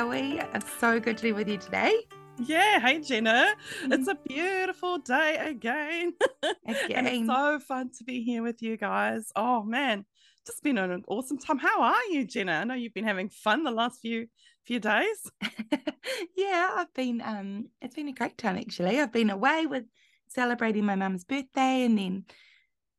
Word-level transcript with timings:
Zoe. 0.00 0.40
It's 0.54 0.78
so 0.78 0.98
good 0.98 1.18
to 1.18 1.22
be 1.22 1.32
with 1.32 1.46
you 1.46 1.58
today. 1.58 1.94
Yeah, 2.38 2.80
hey 2.80 3.00
Jenna. 3.00 3.54
It's 3.84 4.08
a 4.08 4.14
beautiful 4.26 4.96
day 4.96 5.36
again. 5.36 6.14
Again. 6.42 6.86
and 6.94 7.06
it's 7.06 7.26
so 7.26 7.58
fun 7.58 7.90
to 7.98 8.04
be 8.04 8.22
here 8.22 8.42
with 8.42 8.62
you 8.62 8.78
guys. 8.78 9.30
Oh 9.36 9.62
man, 9.62 10.06
just 10.46 10.62
been 10.62 10.78
an 10.78 11.04
awesome 11.06 11.36
time. 11.36 11.58
How 11.58 11.82
are 11.82 12.04
you, 12.08 12.24
Jenna? 12.24 12.52
I 12.52 12.64
know 12.64 12.72
you've 12.72 12.94
been 12.94 13.04
having 13.04 13.28
fun 13.28 13.62
the 13.62 13.70
last 13.70 14.00
few 14.00 14.28
few 14.64 14.80
days. 14.80 15.30
yeah, 16.34 16.70
I've 16.76 16.94
been 16.94 17.20
um 17.20 17.66
it's 17.82 17.94
been 17.94 18.08
a 18.08 18.14
great 18.14 18.38
time 18.38 18.56
actually. 18.56 18.98
I've 18.98 19.12
been 19.12 19.28
away 19.28 19.66
with 19.66 19.84
celebrating 20.28 20.86
my 20.86 20.94
mum's 20.94 21.24
birthday 21.24 21.84
and 21.84 21.98
then 21.98 22.24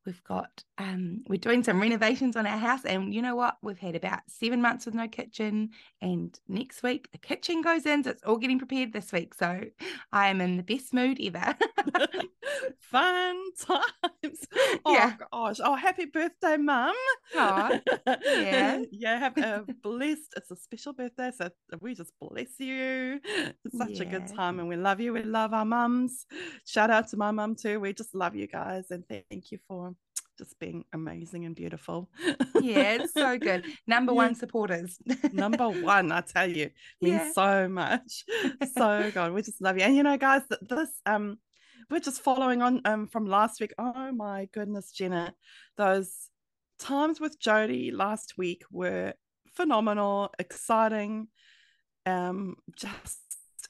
we've 0.06 0.22
got 0.22 0.62
um 0.82 1.22
we're 1.28 1.36
doing 1.36 1.62
some 1.62 1.80
renovations 1.80 2.36
on 2.36 2.46
our 2.46 2.58
house 2.58 2.84
and 2.84 3.14
you 3.14 3.22
know 3.22 3.36
what 3.36 3.56
we've 3.62 3.78
had 3.78 3.94
about 3.94 4.20
seven 4.28 4.60
months 4.60 4.84
with 4.86 4.94
no 4.94 5.06
kitchen 5.08 5.70
and 6.00 6.38
next 6.48 6.82
week 6.82 7.10
the 7.12 7.18
kitchen 7.18 7.62
goes 7.62 7.86
in 7.86 8.02
so 8.04 8.10
it's 8.10 8.22
all 8.24 8.36
getting 8.36 8.58
prepared 8.58 8.92
this 8.92 9.12
week 9.12 9.34
so 9.34 9.60
i 10.12 10.28
am 10.28 10.40
in 10.40 10.56
the 10.56 10.62
best 10.62 10.92
mood 10.92 11.18
ever 11.22 11.56
Fun 12.80 13.36
times. 13.58 14.46
Oh 14.84 14.92
Yeah. 14.94 15.14
gosh. 15.32 15.58
Oh, 15.64 15.74
happy 15.74 16.04
birthday, 16.06 16.56
mum. 16.58 16.94
Yeah. 17.34 17.78
yeah, 18.90 19.18
have 19.18 19.38
a 19.38 19.64
blessed, 19.82 20.34
it's 20.36 20.50
a 20.50 20.56
special 20.56 20.92
birthday. 20.92 21.30
So 21.36 21.50
we 21.80 21.94
just 21.94 22.12
bless 22.20 22.58
you. 22.58 23.20
It's 23.64 23.78
such 23.78 24.00
a 24.00 24.04
good 24.04 24.26
time 24.26 24.58
and 24.58 24.68
we 24.68 24.76
love 24.76 25.00
you. 25.00 25.12
We 25.12 25.22
love 25.22 25.54
our 25.54 25.64
mums. 25.64 26.26
Shout 26.66 26.90
out 26.90 27.08
to 27.08 27.16
my 27.16 27.30
mum 27.30 27.54
too. 27.56 27.80
We 27.80 27.92
just 27.94 28.14
love 28.14 28.34
you 28.34 28.46
guys 28.46 28.90
and 28.90 29.04
thank 29.08 29.50
you 29.52 29.58
for 29.66 29.94
just 30.42 30.58
being 30.58 30.84
amazing 30.92 31.44
and 31.46 31.54
beautiful. 31.54 32.10
yeah 32.60 32.94
it's 32.96 33.12
so 33.14 33.38
good 33.48 33.64
number 33.86 34.12
Yeah. 34.12 34.16
one 34.24 34.34
supporters 34.34 34.98
Number 35.32 35.68
one, 35.92 36.10
I 36.12 36.20
tell 36.22 36.50
you, 36.50 36.70
means 37.00 37.20
Yeah. 37.20 37.32
so 37.32 37.68
much. 37.68 38.24
So 38.76 39.10
God, 39.14 39.32
we 39.32 39.42
just 39.42 39.60
love 39.62 39.76
you. 39.78 39.84
And 39.84 39.96
you 39.96 40.02
know, 40.02 40.16
guys, 40.16 40.42
this 40.62 40.90
um, 41.06 41.38
we're 41.90 42.00
just 42.00 42.22
following 42.22 42.60
on 42.62 42.80
um 42.84 43.06
from 43.08 43.26
last 43.26 43.60
week. 43.60 43.72
Oh 43.78 44.10
my 44.12 44.48
goodness, 44.52 44.92
Jenna, 44.92 45.34
those 45.76 46.10
times 46.78 47.20
with 47.20 47.38
Jody 47.38 47.90
last 47.92 48.34
week 48.36 48.62
were 48.70 49.14
phenomenal, 49.54 50.32
exciting, 50.38 51.28
um, 52.06 52.56
just 52.76 53.20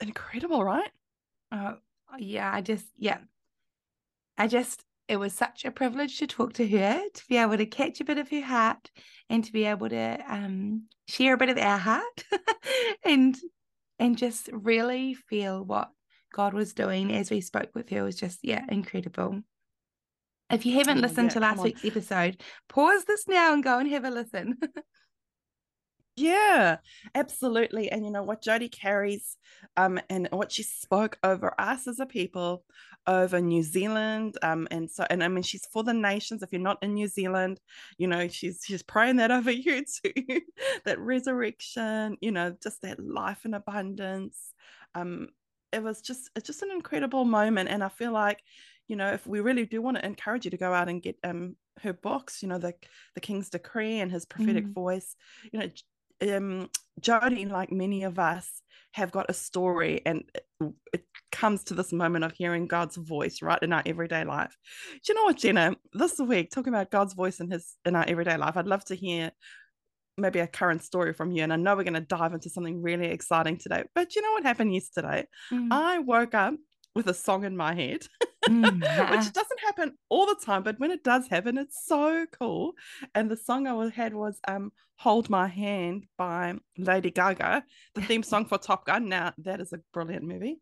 incredible, 0.01 0.62
right? 0.64 0.91
Oh, 1.53 1.77
yeah, 2.19 2.51
I 2.53 2.61
just, 2.61 2.86
yeah. 2.97 3.19
I 4.39 4.47
just, 4.47 4.84
it 5.08 5.17
was 5.17 5.33
such 5.33 5.64
a 5.64 5.70
privilege 5.70 6.19
to 6.19 6.27
talk 6.27 6.55
to 6.55 6.69
her, 6.69 7.03
to 7.12 7.22
be 7.28 7.36
able 7.36 7.56
to 7.56 7.67
catch 7.67 8.00
a 8.00 8.05
bit 8.05 8.19
of 8.19 8.31
her 8.31 8.41
heart 8.42 8.91
and 9.28 9.45
to 9.45 9.53
be 9.53 9.64
able 9.64 9.89
to 9.89 10.19
um, 10.28 10.86
share 11.08 11.34
a 11.34 11.39
bit 11.39 11.48
of 11.48 11.58
our 11.58 11.78
heart 11.78 12.25
and 13.05 13.36
and 13.98 14.19
just 14.19 14.48
really 14.53 15.14
feel 15.14 15.64
what 15.64 15.91
God 16.33 16.55
was 16.55 16.73
doing 16.73 17.12
as 17.12 17.30
we 17.30 17.41
spoke 17.41 17.70
with 17.75 17.91
her 17.91 18.03
was 18.03 18.17
just, 18.17 18.41
yeah, 18.42 18.64
incredible. 18.69 19.42
If 20.50 20.67
you 20.67 20.75
haven't 20.75 20.98
Oh, 20.98 21.03
listened 21.03 21.28
yeah, 21.28 21.34
to 21.34 21.41
last 21.41 21.62
week's 21.62 21.84
episode, 21.84 22.41
pause 22.69 23.05
this 23.05 23.28
now 23.28 23.53
and 23.53 23.62
go 23.62 23.78
and 23.78 23.89
have 23.91 24.05
a 24.05 24.11
listen. 24.11 24.58
Yeah, 26.16 26.78
absolutely. 27.14 27.91
And 27.91 28.05
you 28.05 28.10
know 28.10 28.22
what 28.22 28.42
Jody 28.42 28.68
carries, 28.68 29.38
um, 29.78 29.98
and 30.10 30.28
what 30.30 30.52
she 30.52 30.62
spoke 30.62 31.18
over 31.22 31.58
us 31.58 31.86
as 31.86 31.98
a 32.00 32.05
people, 32.06 32.66
over 33.06 33.41
New 33.41 33.62
Zealand, 33.62 34.36
um, 34.42 34.68
and 34.70 34.90
so 34.90 35.06
and 35.08 35.24
I 35.24 35.28
mean 35.28 35.42
she's 35.42 35.64
for 35.67 35.83
the 35.83 35.95
nations. 35.95 36.42
If 36.42 36.52
you're 36.52 36.61
not 36.61 36.83
in 36.83 36.92
New 36.95 37.08
Zealand, 37.08 37.61
you 37.96 38.06
know 38.06 38.28
she's 38.28 38.61
she's 38.67 38.83
praying 38.83 39.17
that 39.17 39.30
over 39.30 39.51
you 39.51 39.84
too, 39.86 40.42
that 40.84 40.98
resurrection, 41.01 42.18
you 42.20 42.30
know, 42.30 42.55
just 42.62 42.83
that 42.83 43.01
life 43.02 43.46
in 43.46 43.55
abundance. 43.55 44.52
Um, 44.95 45.28
it 45.72 45.83
was 45.83 46.02
just 46.02 46.30
it's 46.36 46.46
just 46.46 46.61
an 46.62 46.70
incredible 46.72 47.24
moment, 47.24 47.70
and 47.70 47.83
I 47.83 47.89
feel 47.89 48.12
like, 48.12 48.42
you 48.86 48.96
know, 48.96 49.12
if 49.14 49.27
we 49.27 49.40
really 49.40 49.64
do 49.64 49.80
want 49.80 49.96
to 49.96 50.05
encourage 50.05 50.45
you 50.45 50.51
to 50.51 50.58
go 50.58 50.74
out 50.74 50.90
and 50.90 51.01
get 51.02 51.17
um 51.24 51.56
her 51.80 51.95
books, 51.95 52.42
you 52.42 52.48
know, 52.48 52.58
the 52.58 52.74
the 53.14 53.20
King's 53.22 53.48
Decree 53.48 53.98
and 53.98 54.11
his 54.12 54.27
prophetic 54.27 54.67
Mm. 54.67 54.74
voice, 54.74 55.17
you 55.52 55.58
know 55.58 55.68
um 56.22 56.70
Jody, 57.00 57.46
like 57.46 57.72
many 57.72 58.05
of 58.05 58.18
us, 58.18 58.62
have 58.92 59.10
got 59.10 59.30
a 59.30 59.34
story, 59.34 60.02
and 60.05 60.24
it, 60.34 60.72
it 60.92 61.05
comes 61.30 61.64
to 61.64 61.74
this 61.74 61.92
moment 61.92 62.24
of 62.24 62.33
hearing 62.33 62.66
God's 62.66 62.96
voice 62.96 63.40
right 63.40 63.62
in 63.62 63.72
our 63.72 63.83
everyday 63.86 64.24
life. 64.24 64.55
Do 65.05 65.12
you 65.12 65.14
know 65.14 65.24
what, 65.24 65.38
Jenna? 65.38 65.77
This 65.94 66.18
week, 66.18 66.50
talking 66.50 66.72
about 66.72 66.90
God's 66.90 67.14
voice 67.14 67.40
in 67.40 67.50
His 67.50 67.74
in 67.84 67.96
our 67.96 68.05
everyday 68.06 68.36
life, 68.36 68.56
I'd 68.56 68.66
love 68.66 68.84
to 68.86 68.94
hear 68.94 69.33
maybe 70.18 70.40
a 70.40 70.46
current 70.46 70.83
story 70.83 71.12
from 71.12 71.33
you. 71.33 71.42
And 71.42 71.52
I 71.52 71.56
know 71.56 71.74
we're 71.74 71.84
going 71.84 71.94
to 71.94 72.00
dive 72.00 72.34
into 72.34 72.50
something 72.50 72.83
really 72.83 73.06
exciting 73.06 73.56
today. 73.56 73.84
But 73.94 74.14
you 74.14 74.22
know 74.22 74.33
what 74.33 74.44
happened 74.44 74.74
yesterday? 74.74 75.27
Mm. 75.50 75.68
I 75.70 76.00
woke 76.00 76.34
up 76.34 76.54
with 76.94 77.06
a 77.06 77.14
song 77.14 77.44
in 77.44 77.56
my 77.56 77.74
head. 77.74 78.06
which 78.48 79.33
doesn't 79.33 79.61
happen 79.64 79.97
all 80.08 80.27
the 80.27 80.36
time, 80.45 80.63
but 80.63 80.79
when 80.80 80.91
it 80.91 81.05
does 81.05 81.29
happen, 81.29 81.58
it's 81.58 81.86
so 81.86 82.27
cool. 82.39 82.73
And 83.14 83.30
the 83.30 83.36
song 83.36 83.67
I 83.67 83.89
had 83.91 84.14
was 84.14 84.39
um 84.48 84.73
Hold 84.97 85.30
My 85.30 85.47
Hand 85.47 86.07
by 86.17 86.55
Lady 86.79 87.11
Gaga, 87.11 87.64
the 87.95 88.02
theme 88.02 88.23
song 88.23 88.47
for 88.47 88.58
Top 88.58 88.86
Gun. 88.86 89.08
Now 89.08 89.33
that 89.39 89.61
is 89.61 89.73
a 89.73 89.81
brilliant 89.92 90.25
movie. 90.25 90.61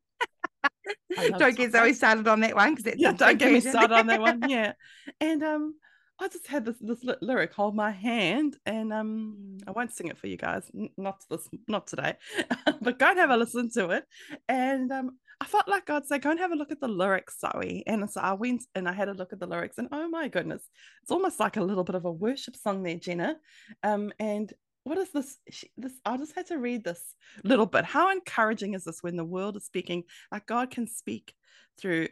Don't 1.39 1.57
get 1.57 1.73
Zoe 1.73 1.93
started 1.93 2.27
on 2.29 2.41
that 2.41 2.55
one 2.55 2.75
because 2.75 2.95
Yeah, 2.97 3.13
don't 3.13 3.39
get 3.39 3.53
me 3.53 3.61
started 3.61 3.93
on 3.93 4.07
that 4.09 4.21
one. 4.21 4.43
Yeah. 4.49 4.73
And 5.21 5.43
um 5.43 5.75
I 6.19 6.29
just 6.29 6.47
had 6.47 6.67
this 6.67 6.77
this 6.81 7.03
ly- 7.03 7.17
lyric, 7.23 7.55
hold 7.55 7.75
my 7.75 7.91
hand, 7.91 8.57
and 8.67 8.93
um 8.93 9.51
Mm. 9.61 9.69
I 9.69 9.71
won't 9.73 9.93
sing 9.93 10.09
it 10.09 10.19
for 10.19 10.27
you 10.27 10.37
guys, 10.37 10.71
not 10.97 11.23
this, 11.31 11.49
not 11.69 11.87
today, 11.87 12.15
but 12.81 12.99
go 12.99 13.11
and 13.11 13.19
have 13.19 13.31
a 13.31 13.37
listen 13.37 13.71
to 13.73 13.91
it. 13.91 14.05
And 14.49 14.91
um, 14.91 15.19
I 15.41 15.47
felt 15.47 15.69
like 15.69 15.87
God 15.87 16.07
said, 16.07 16.23
go 16.23 16.31
and 16.31 16.39
have 16.39 16.53
a 16.53 16.57
look 16.57 16.71
at 16.71 16.81
the 16.81 16.89
lyrics, 16.89 17.39
Zoe. 17.41 17.83
And 17.87 18.09
so 18.11 18.21
I 18.21 18.35
went 18.35 18.65
and 18.75 18.87
I 18.87 18.93
had 18.93 19.09
a 19.09 19.15
look 19.15 19.33
at 19.33 19.41
the 19.41 19.47
lyrics, 19.47 19.79
and 19.79 19.89
oh 19.91 20.09
my 20.09 20.29
goodness, 20.29 20.63
it's 21.03 21.11
almost 21.11 21.41
like 21.41 21.57
a 21.57 21.63
little 21.65 21.85
bit 21.85 21.95
of 21.95 22.05
a 22.05 22.13
worship 22.13 22.57
song 22.57 22.83
there, 22.83 22.97
Jenna. 22.97 23.37
Um, 23.83 24.13
and 24.19 24.53
what 24.85 24.99
is 24.99 25.11
this? 25.13 25.39
She, 25.51 25.71
this 25.77 25.93
I 26.05 26.17
just 26.17 26.35
had 26.35 26.47
to 26.49 26.59
read 26.59 26.85
this 26.85 27.15
little 27.45 27.67
bit. 27.67 27.85
How 27.85 28.11
encouraging 28.13 28.75
is 28.75 28.85
this 28.85 29.03
when 29.03 29.17
the 29.17 29.25
world 29.25 29.57
is 29.57 29.65
speaking? 29.65 30.05
Like 30.31 30.47
God 30.47 30.71
can 30.71 30.87
speak 30.87 31.35
through 31.79 32.09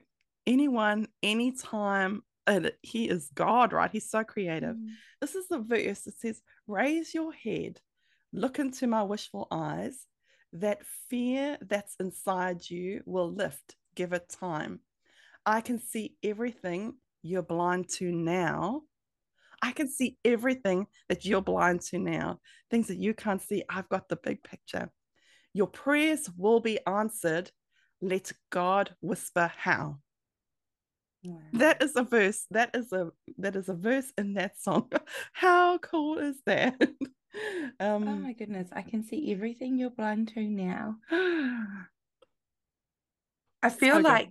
anyone, 0.47 1.09
anytime. 1.22 2.22
And 2.47 2.72
he 2.81 3.10
is 3.10 3.28
God, 3.34 3.75
right? 3.75 3.91
He's 3.91 4.09
so 4.10 4.25
creative 4.25 4.75
Mm. 4.77 4.89
this 5.21 5.34
is 5.34 5.49
the 5.49 5.59
verse 5.59 6.00
that 6.03 6.19
says, 6.19 6.41
Raise 6.66 7.12
your 7.15 7.33
head, 7.33 7.78
look 8.33 8.59
into 8.59 8.87
my 8.87 9.03
wishful 9.03 9.49
eyes. 9.50 10.06
That 10.53 10.84
fear 11.10 11.59
that's 11.60 11.94
inside 12.00 12.69
you 12.69 13.03
will 13.06 13.31
lift. 13.31 13.76
Give 13.94 14.12
it 14.12 14.28
time. 14.28 14.81
I 15.44 15.60
can 15.60 15.78
see 15.78 16.16
everything 16.22 16.94
you're 17.22 17.42
blind 17.42 17.88
to 17.91 18.10
now. 18.10 18.82
I 19.60 19.72
can 19.72 19.88
see 19.88 20.16
everything 20.25 20.86
that 21.09 21.25
you're 21.25 21.42
blind 21.42 21.81
to 21.91 21.98
now. 21.98 22.41
Things 22.70 22.88
that 22.88 22.98
you 22.98 23.12
can't 23.14 23.42
see. 23.42 23.64
I've 23.69 23.88
got 23.88 24.09
the 24.09 24.16
big 24.16 24.42
picture. 24.42 24.91
Your 25.53 25.66
prayers 25.66 26.31
will 26.36 26.60
be 26.60 26.78
answered. 26.86 27.50
Let 28.00 28.32
God 28.50 28.94
whisper 29.00 29.50
how 29.56 29.98
Wow. 31.25 31.36
that 31.54 31.82
is 31.82 31.97
a 31.97 32.04
verse 32.04 32.47
that 32.53 32.70
is 32.75 32.92
a 32.92 33.10
that 33.38 33.56
is 33.56 33.69
a 33.69 33.75
verse 33.75 34.12
in 34.16 34.34
that 34.34 34.59
song 34.60 34.91
how 35.32 35.76
cool 35.78 36.19
is 36.19 36.36
that 36.47 36.80
Oh 37.81 37.94
um 37.94 38.22
my 38.22 38.33
goodness, 38.33 38.69
I 38.72 38.83
can 38.83 39.03
see 39.03 39.33
everything 39.33 39.78
you're 39.78 39.91
blind 39.91 40.28
to 40.34 40.41
now. 40.43 40.97
I 43.63 43.71
feel 43.71 43.95
So 43.95 43.97
good. 43.97 44.04
like, 44.04 44.28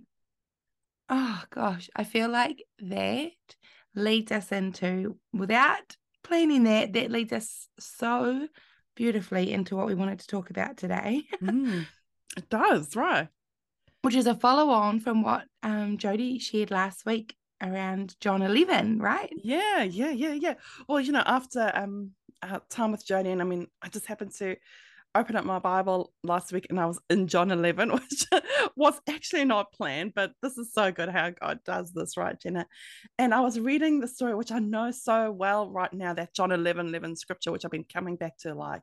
oh 1.08 1.42
gosh, 1.50 1.90
I 1.94 2.04
feel 2.04 2.28
like 2.28 2.62
that 2.80 3.30
leads 3.94 4.32
us 4.32 4.52
into, 4.52 5.16
without 5.32 5.96
planning 6.24 6.64
that, 6.64 6.92
that 6.94 7.10
leads 7.10 7.32
us 7.32 7.68
so 7.78 8.48
beautifully 8.96 9.52
into 9.52 9.76
what 9.76 9.86
we 9.86 9.94
wanted 9.94 10.18
to 10.20 10.26
talk 10.26 10.50
about 10.50 10.76
today, 10.76 11.22
mm, 11.42 11.86
it 12.36 12.48
does 12.50 12.96
right 12.96 13.28
which 14.02 14.14
is 14.14 14.26
a 14.26 14.34
follow 14.34 14.70
on 14.70 15.00
from 15.00 15.22
what 15.22 15.44
um, 15.62 15.98
Jody 15.98 16.38
shared 16.38 16.70
last 16.70 17.04
week 17.04 17.34
around 17.60 18.14
John 18.20 18.42
11, 18.42 19.00
right? 19.00 19.32
yeah 19.42 19.82
yeah 19.82 20.10
yeah 20.10 20.32
yeah 20.34 20.54
well 20.88 21.00
you 21.00 21.12
know 21.12 21.22
after 21.26 21.70
um 21.74 22.12
uh, 22.42 22.60
time 22.70 22.92
with 22.92 23.06
Jodie 23.06 23.32
and 23.32 23.40
I 23.40 23.44
mean 23.44 23.66
I 23.82 23.88
just 23.88 24.06
happened 24.06 24.32
to 24.36 24.56
open 25.14 25.36
up 25.36 25.44
my 25.44 25.58
Bible 25.58 26.12
last 26.22 26.52
week 26.52 26.66
and 26.70 26.78
I 26.78 26.86
was 26.86 27.00
in 27.10 27.26
John 27.26 27.50
11 27.50 27.90
which 27.92 28.24
was 28.76 29.00
actually 29.08 29.44
not 29.44 29.72
planned 29.72 30.12
but 30.14 30.32
this 30.42 30.58
is 30.58 30.72
so 30.72 30.92
good 30.92 31.08
how 31.08 31.30
God 31.30 31.60
does 31.64 31.92
this 31.92 32.16
right 32.16 32.38
Jenna 32.38 32.66
and 33.18 33.34
I 33.34 33.40
was 33.40 33.58
reading 33.58 34.00
the 34.00 34.08
story 34.08 34.34
which 34.34 34.52
I 34.52 34.58
know 34.58 34.90
so 34.90 35.30
well 35.32 35.70
right 35.70 35.92
now 35.92 36.12
that 36.14 36.34
John 36.34 36.52
11 36.52 36.88
11 36.88 37.16
scripture 37.16 37.50
which 37.50 37.64
I've 37.64 37.70
been 37.70 37.84
coming 37.84 38.16
back 38.16 38.36
to 38.38 38.54
like 38.54 38.82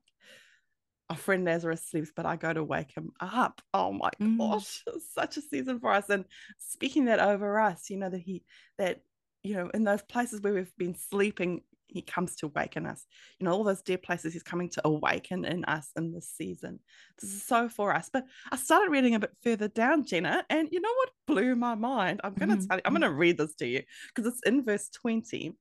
our 1.09 1.15
friend 1.15 1.45
Lazarus 1.45 1.83
sleeps, 1.85 2.11
but 2.15 2.25
I 2.25 2.35
go 2.35 2.51
to 2.51 2.63
wake 2.63 2.91
him 2.95 3.11
up. 3.19 3.61
Oh 3.73 3.91
my 3.91 4.09
Mm. 4.19 4.37
gosh, 4.37 4.83
such 5.13 5.37
a 5.37 5.41
season 5.41 5.79
for 5.79 5.91
us. 5.91 6.09
And 6.09 6.25
speaking 6.57 7.05
that 7.05 7.19
over 7.19 7.59
us, 7.59 7.89
you 7.89 7.97
know, 7.97 8.09
that 8.09 8.21
he, 8.21 8.43
that, 8.77 9.01
you 9.43 9.55
know, 9.55 9.69
in 9.73 9.83
those 9.83 10.01
places 10.01 10.41
where 10.41 10.53
we've 10.53 10.75
been 10.77 10.95
sleeping, 10.95 11.61
he 11.87 12.01
comes 12.01 12.35
to 12.37 12.47
awaken 12.47 12.85
us. 12.85 13.05
You 13.39 13.45
know, 13.45 13.53
all 13.53 13.63
those 13.63 13.81
dead 13.81 14.03
places 14.03 14.33
he's 14.33 14.43
coming 14.43 14.69
to 14.69 14.81
awaken 14.85 15.45
in 15.45 15.65
us 15.65 15.89
in 15.95 16.11
this 16.11 16.29
season. 16.29 16.79
This 17.21 17.33
is 17.33 17.43
so 17.43 17.69
for 17.69 17.93
us. 17.93 18.09
But 18.11 18.25
I 18.51 18.57
started 18.57 18.91
reading 18.91 19.15
a 19.15 19.19
bit 19.19 19.31
further 19.43 19.67
down, 19.67 20.05
Jenna, 20.05 20.45
and 20.49 20.69
you 20.71 20.81
know 20.81 20.93
what 20.93 21.09
blew 21.27 21.55
my 21.55 21.75
mind? 21.75 22.21
I'm 22.23 22.33
going 22.33 22.49
to 22.49 22.55
mm-hmm. 22.55 22.67
tell 22.67 22.77
you, 22.77 22.81
I'm 22.85 22.93
going 22.93 23.01
to 23.01 23.11
read 23.11 23.37
this 23.37 23.55
to 23.55 23.67
you 23.67 23.83
because 24.13 24.31
it's 24.31 24.41
in 24.45 24.63
verse 24.63 24.89
20. 24.89 25.53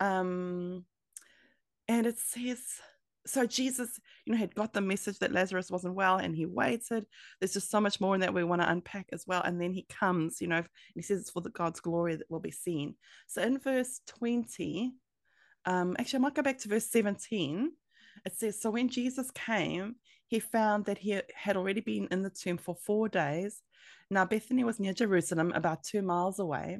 Um, 0.00 0.84
and 1.88 2.06
it 2.06 2.18
says, 2.18 2.60
so 3.26 3.46
Jesus, 3.46 4.00
you 4.24 4.32
know, 4.32 4.38
had 4.38 4.54
got 4.54 4.72
the 4.72 4.80
message 4.80 5.18
that 5.20 5.32
Lazarus 5.32 5.70
wasn't 5.70 5.94
well 5.94 6.16
and 6.16 6.34
he 6.34 6.46
waited. 6.46 7.06
There's 7.38 7.52
just 7.52 7.70
so 7.70 7.80
much 7.80 8.00
more 8.00 8.14
in 8.14 8.20
that 8.22 8.34
we 8.34 8.44
want 8.44 8.62
to 8.62 8.70
unpack 8.70 9.08
as 9.12 9.24
well. 9.26 9.42
And 9.42 9.60
then 9.60 9.72
he 9.72 9.86
comes, 9.88 10.40
you 10.40 10.48
know, 10.48 10.56
and 10.56 10.66
he 10.94 11.02
says 11.02 11.20
it's 11.20 11.30
for 11.30 11.40
the 11.40 11.50
God's 11.50 11.80
glory 11.80 12.16
that 12.16 12.30
will 12.30 12.40
be 12.40 12.50
seen. 12.50 12.96
So 13.28 13.42
in 13.42 13.58
verse 13.58 14.00
20, 14.08 14.92
um, 15.64 15.96
actually, 15.98 16.18
I 16.18 16.20
might 16.20 16.34
go 16.34 16.42
back 16.42 16.58
to 16.58 16.68
verse 16.68 16.86
17. 16.90 17.72
It 18.24 18.36
says, 18.36 18.60
So 18.60 18.70
when 18.70 18.88
Jesus 18.88 19.30
came, 19.30 19.96
he 20.26 20.40
found 20.40 20.86
that 20.86 20.98
he 20.98 21.20
had 21.34 21.56
already 21.56 21.80
been 21.80 22.08
in 22.10 22.22
the 22.22 22.30
tomb 22.30 22.58
for 22.58 22.74
four 22.74 23.08
days. 23.08 23.62
Now, 24.10 24.24
Bethany 24.24 24.64
was 24.64 24.80
near 24.80 24.92
Jerusalem, 24.92 25.52
about 25.54 25.84
two 25.84 26.02
miles 26.02 26.38
away. 26.38 26.78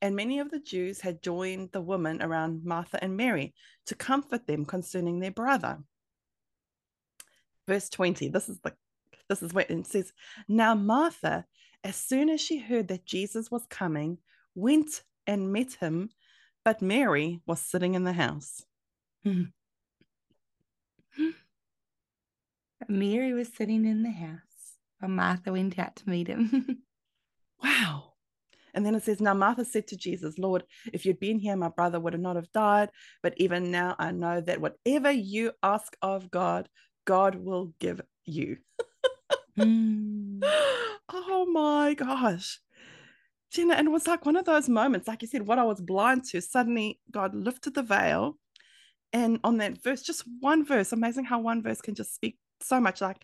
And 0.00 0.14
many 0.14 0.38
of 0.38 0.50
the 0.50 0.60
Jews 0.60 1.00
had 1.00 1.22
joined 1.22 1.70
the 1.72 1.80
women 1.80 2.22
around 2.22 2.64
Martha 2.64 3.02
and 3.02 3.16
Mary 3.16 3.54
to 3.86 3.94
comfort 3.94 4.46
them 4.46 4.64
concerning 4.64 5.18
their 5.18 5.32
brother. 5.32 5.78
Verse 7.66 7.88
20, 7.88 8.28
this 8.28 8.48
is 8.48 8.60
the 8.60 8.72
this 9.28 9.42
is 9.42 9.52
what 9.52 9.70
it 9.70 9.86
says. 9.86 10.12
Now 10.48 10.74
Martha, 10.74 11.44
as 11.84 11.96
soon 11.96 12.30
as 12.30 12.40
she 12.40 12.58
heard 12.58 12.88
that 12.88 13.04
Jesus 13.04 13.50
was 13.50 13.66
coming, 13.68 14.18
went 14.54 15.02
and 15.26 15.52
met 15.52 15.74
him, 15.74 16.08
but 16.64 16.82
Mary 16.82 17.40
was 17.46 17.60
sitting 17.60 17.94
in 17.94 18.04
the 18.04 18.12
house. 18.12 18.64
Mary 22.88 23.32
was 23.32 23.48
sitting 23.48 23.84
in 23.84 24.02
the 24.02 24.10
house 24.10 24.38
while 24.98 25.10
Martha 25.10 25.52
went 25.52 25.78
out 25.78 25.96
to 25.96 26.08
meet 26.08 26.28
him. 26.28 26.82
wow. 27.62 28.12
And 28.74 28.86
then 28.86 28.94
it 28.94 29.02
says, 29.02 29.20
Now 29.20 29.34
Martha 29.34 29.64
said 29.64 29.86
to 29.88 29.96
Jesus, 29.96 30.38
Lord, 30.38 30.64
if 30.92 31.04
you'd 31.04 31.18
been 31.18 31.38
here, 31.38 31.56
my 31.56 31.68
brother 31.68 31.98
would 31.98 32.12
have 32.12 32.22
not 32.22 32.36
have 32.36 32.52
died. 32.52 32.90
But 33.22 33.34
even 33.36 33.70
now 33.70 33.96
I 33.98 34.12
know 34.12 34.40
that 34.40 34.60
whatever 34.60 35.10
you 35.10 35.52
ask 35.62 35.96
of 36.02 36.30
God, 36.30 36.68
God 37.04 37.34
will 37.34 37.72
give 37.78 38.00
you. 38.24 38.58
mm. 39.58 40.42
Oh 41.10 41.46
my 41.46 41.94
gosh. 41.94 42.60
Jenna, 43.50 43.74
and 43.74 43.88
it 43.88 43.90
was 43.90 44.06
like 44.06 44.26
one 44.26 44.36
of 44.36 44.44
those 44.44 44.68
moments, 44.68 45.08
like 45.08 45.22
you 45.22 45.28
said, 45.28 45.46
what 45.46 45.58
I 45.58 45.64
was 45.64 45.80
blind 45.80 46.24
to, 46.30 46.40
suddenly 46.40 47.00
God 47.10 47.34
lifted 47.34 47.74
the 47.74 47.82
veil. 47.82 48.36
And 49.12 49.40
on 49.42 49.56
that 49.58 49.82
verse, 49.82 50.02
just 50.02 50.24
one 50.40 50.66
verse, 50.66 50.92
amazing 50.92 51.24
how 51.24 51.40
one 51.40 51.62
verse 51.62 51.80
can 51.80 51.94
just 51.94 52.14
speak 52.14 52.38
so 52.60 52.78
much. 52.80 53.00
Like 53.00 53.22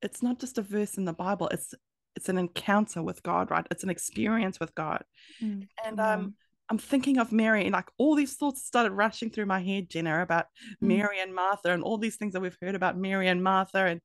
it's 0.00 0.22
not 0.22 0.40
just 0.40 0.58
a 0.58 0.62
verse 0.62 0.96
in 0.96 1.04
the 1.04 1.12
Bible, 1.12 1.48
it's 1.48 1.74
it's 2.16 2.28
an 2.28 2.38
encounter 2.38 3.02
with 3.02 3.22
God, 3.22 3.50
right? 3.50 3.66
It's 3.70 3.84
an 3.84 3.90
experience 3.90 4.58
with 4.58 4.74
God. 4.74 5.04
Mm. 5.40 5.68
And 5.84 6.00
um, 6.00 6.34
I'm 6.68 6.78
thinking 6.78 7.18
of 7.18 7.30
Mary, 7.30 7.62
and 7.62 7.72
like 7.72 7.90
all 7.96 8.16
these 8.16 8.34
thoughts 8.34 8.66
started 8.66 8.90
rushing 8.90 9.30
through 9.30 9.46
my 9.46 9.60
head, 9.60 9.88
Jenna, 9.88 10.20
about 10.20 10.46
mm. 10.82 10.88
Mary 10.88 11.20
and 11.20 11.32
Martha, 11.32 11.72
and 11.72 11.84
all 11.84 11.96
these 11.96 12.16
things 12.16 12.32
that 12.32 12.40
we've 12.40 12.58
heard 12.60 12.74
about 12.74 12.98
Mary 12.98 13.28
and 13.28 13.44
Martha, 13.44 13.84
and 13.84 14.00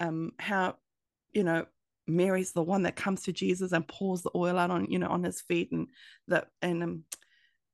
um, 0.00 0.32
how, 0.38 0.76
you 1.32 1.44
know, 1.44 1.64
Mary's 2.06 2.52
the 2.52 2.62
one 2.62 2.82
that 2.82 2.96
comes 2.96 3.22
to 3.22 3.32
Jesus 3.32 3.72
and 3.72 3.86
pours 3.86 4.22
the 4.22 4.30
oil 4.34 4.58
out 4.58 4.70
on, 4.70 4.90
you 4.90 4.98
know, 4.98 5.08
on 5.08 5.24
his 5.24 5.40
feet, 5.40 5.72
and 5.72 5.88
the 6.28 6.46
and 6.62 6.82
um, 6.82 7.04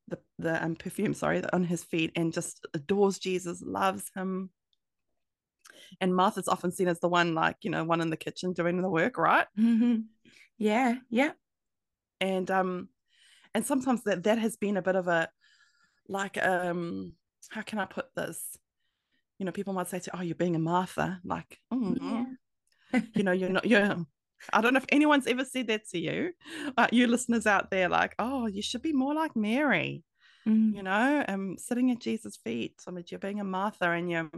the 0.08 0.18
the 0.38 0.64
um, 0.64 0.76
perfume, 0.76 1.14
sorry, 1.14 1.42
on 1.52 1.64
his 1.64 1.84
feet, 1.84 2.12
and 2.16 2.32
just 2.32 2.66
adores 2.74 3.18
Jesus, 3.18 3.62
loves 3.62 4.10
him, 4.14 4.50
and 6.00 6.14
Martha's 6.14 6.48
often 6.48 6.72
seen 6.72 6.88
as 6.88 7.00
the 7.00 7.08
one, 7.08 7.34
like, 7.34 7.56
you 7.62 7.70
know, 7.70 7.84
one 7.84 8.00
in 8.00 8.10
the 8.10 8.16
kitchen 8.16 8.52
doing 8.52 8.80
the 8.80 8.88
work, 8.88 9.18
right? 9.18 9.46
Mm-hmm. 9.58 10.00
Yeah, 10.58 10.96
yeah. 11.10 11.32
And 12.20 12.50
um, 12.50 12.88
and 13.54 13.64
sometimes 13.64 14.04
that 14.04 14.24
that 14.24 14.38
has 14.38 14.56
been 14.56 14.76
a 14.76 14.82
bit 14.82 14.96
of 14.96 15.08
a 15.08 15.28
like 16.08 16.42
um 16.42 17.12
how 17.50 17.62
can 17.62 17.78
I 17.78 17.84
put 17.84 18.06
this? 18.14 18.56
You 19.38 19.46
know, 19.46 19.52
people 19.52 19.72
might 19.72 19.88
say 19.88 19.98
to, 19.98 20.16
oh, 20.16 20.22
you're 20.22 20.34
being 20.36 20.54
a 20.54 20.60
Martha, 20.60 21.20
like, 21.24 21.58
mm-hmm. 21.72 22.22
yeah. 22.92 23.00
you 23.14 23.24
know, 23.24 23.32
you're 23.32 23.48
not 23.48 23.66
you're 23.66 24.06
I 24.52 24.60
don't 24.60 24.74
know 24.74 24.78
if 24.78 24.86
anyone's 24.90 25.26
ever 25.26 25.44
said 25.44 25.68
that 25.68 25.88
to 25.90 25.98
you, 25.98 26.32
uh, 26.76 26.88
you 26.92 27.06
listeners 27.06 27.46
out 27.46 27.70
there, 27.70 27.88
like, 27.88 28.14
oh, 28.18 28.46
you 28.46 28.62
should 28.62 28.82
be 28.82 28.92
more 28.92 29.14
like 29.14 29.36
Mary, 29.36 30.04
mm. 30.46 30.74
you 30.74 30.82
know, 30.82 31.24
um, 31.28 31.56
sitting 31.58 31.90
at 31.90 32.00
Jesus' 32.00 32.36
feet. 32.36 32.82
I 32.86 32.90
mean, 32.90 33.04
you're 33.08 33.20
being 33.20 33.40
a 33.40 33.44
Martha 33.44 33.90
and 33.90 34.10
you're 34.10 34.30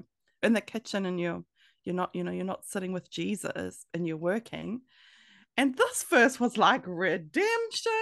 in 0.43 0.53
the 0.53 0.61
kitchen 0.61 1.06
and 1.06 1.19
you're 1.19 1.43
you're 1.85 1.95
not 1.95 2.11
you 2.15 2.25
know 2.25 2.31
you're 2.31 2.45
not 2.45 2.65
sitting 2.65 2.93
with 2.93 3.11
jesus 3.11 3.87
and 3.95 4.06
you're 4.06 4.17
working 4.17 4.81
and 5.56 5.77
this 5.77 6.05
verse 6.11 6.41
was 6.41 6.56
like 6.56 6.83
redemption 6.87 7.93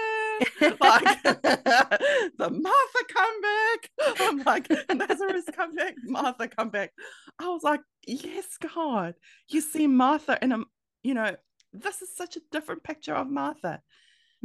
like 0.61 1.23
the 1.23 2.49
martha 2.49 3.03
come 3.13 3.41
back 3.41 3.89
i'm 4.19 4.43
like 4.43 4.67
lazarus 4.95 5.45
come 5.55 5.75
back 5.75 5.95
martha 6.05 6.47
come 6.47 6.69
back 6.69 6.91
i 7.39 7.47
was 7.47 7.63
like 7.63 7.81
yes 8.07 8.57
god 8.75 9.13
you 9.49 9.61
see 9.61 9.87
martha 9.87 10.37
in 10.41 10.51
a 10.51 10.59
you 11.03 11.13
know 11.13 11.35
this 11.73 12.01
is 12.01 12.15
such 12.15 12.35
a 12.37 12.41
different 12.51 12.83
picture 12.83 13.15
of 13.15 13.27
martha 13.27 13.81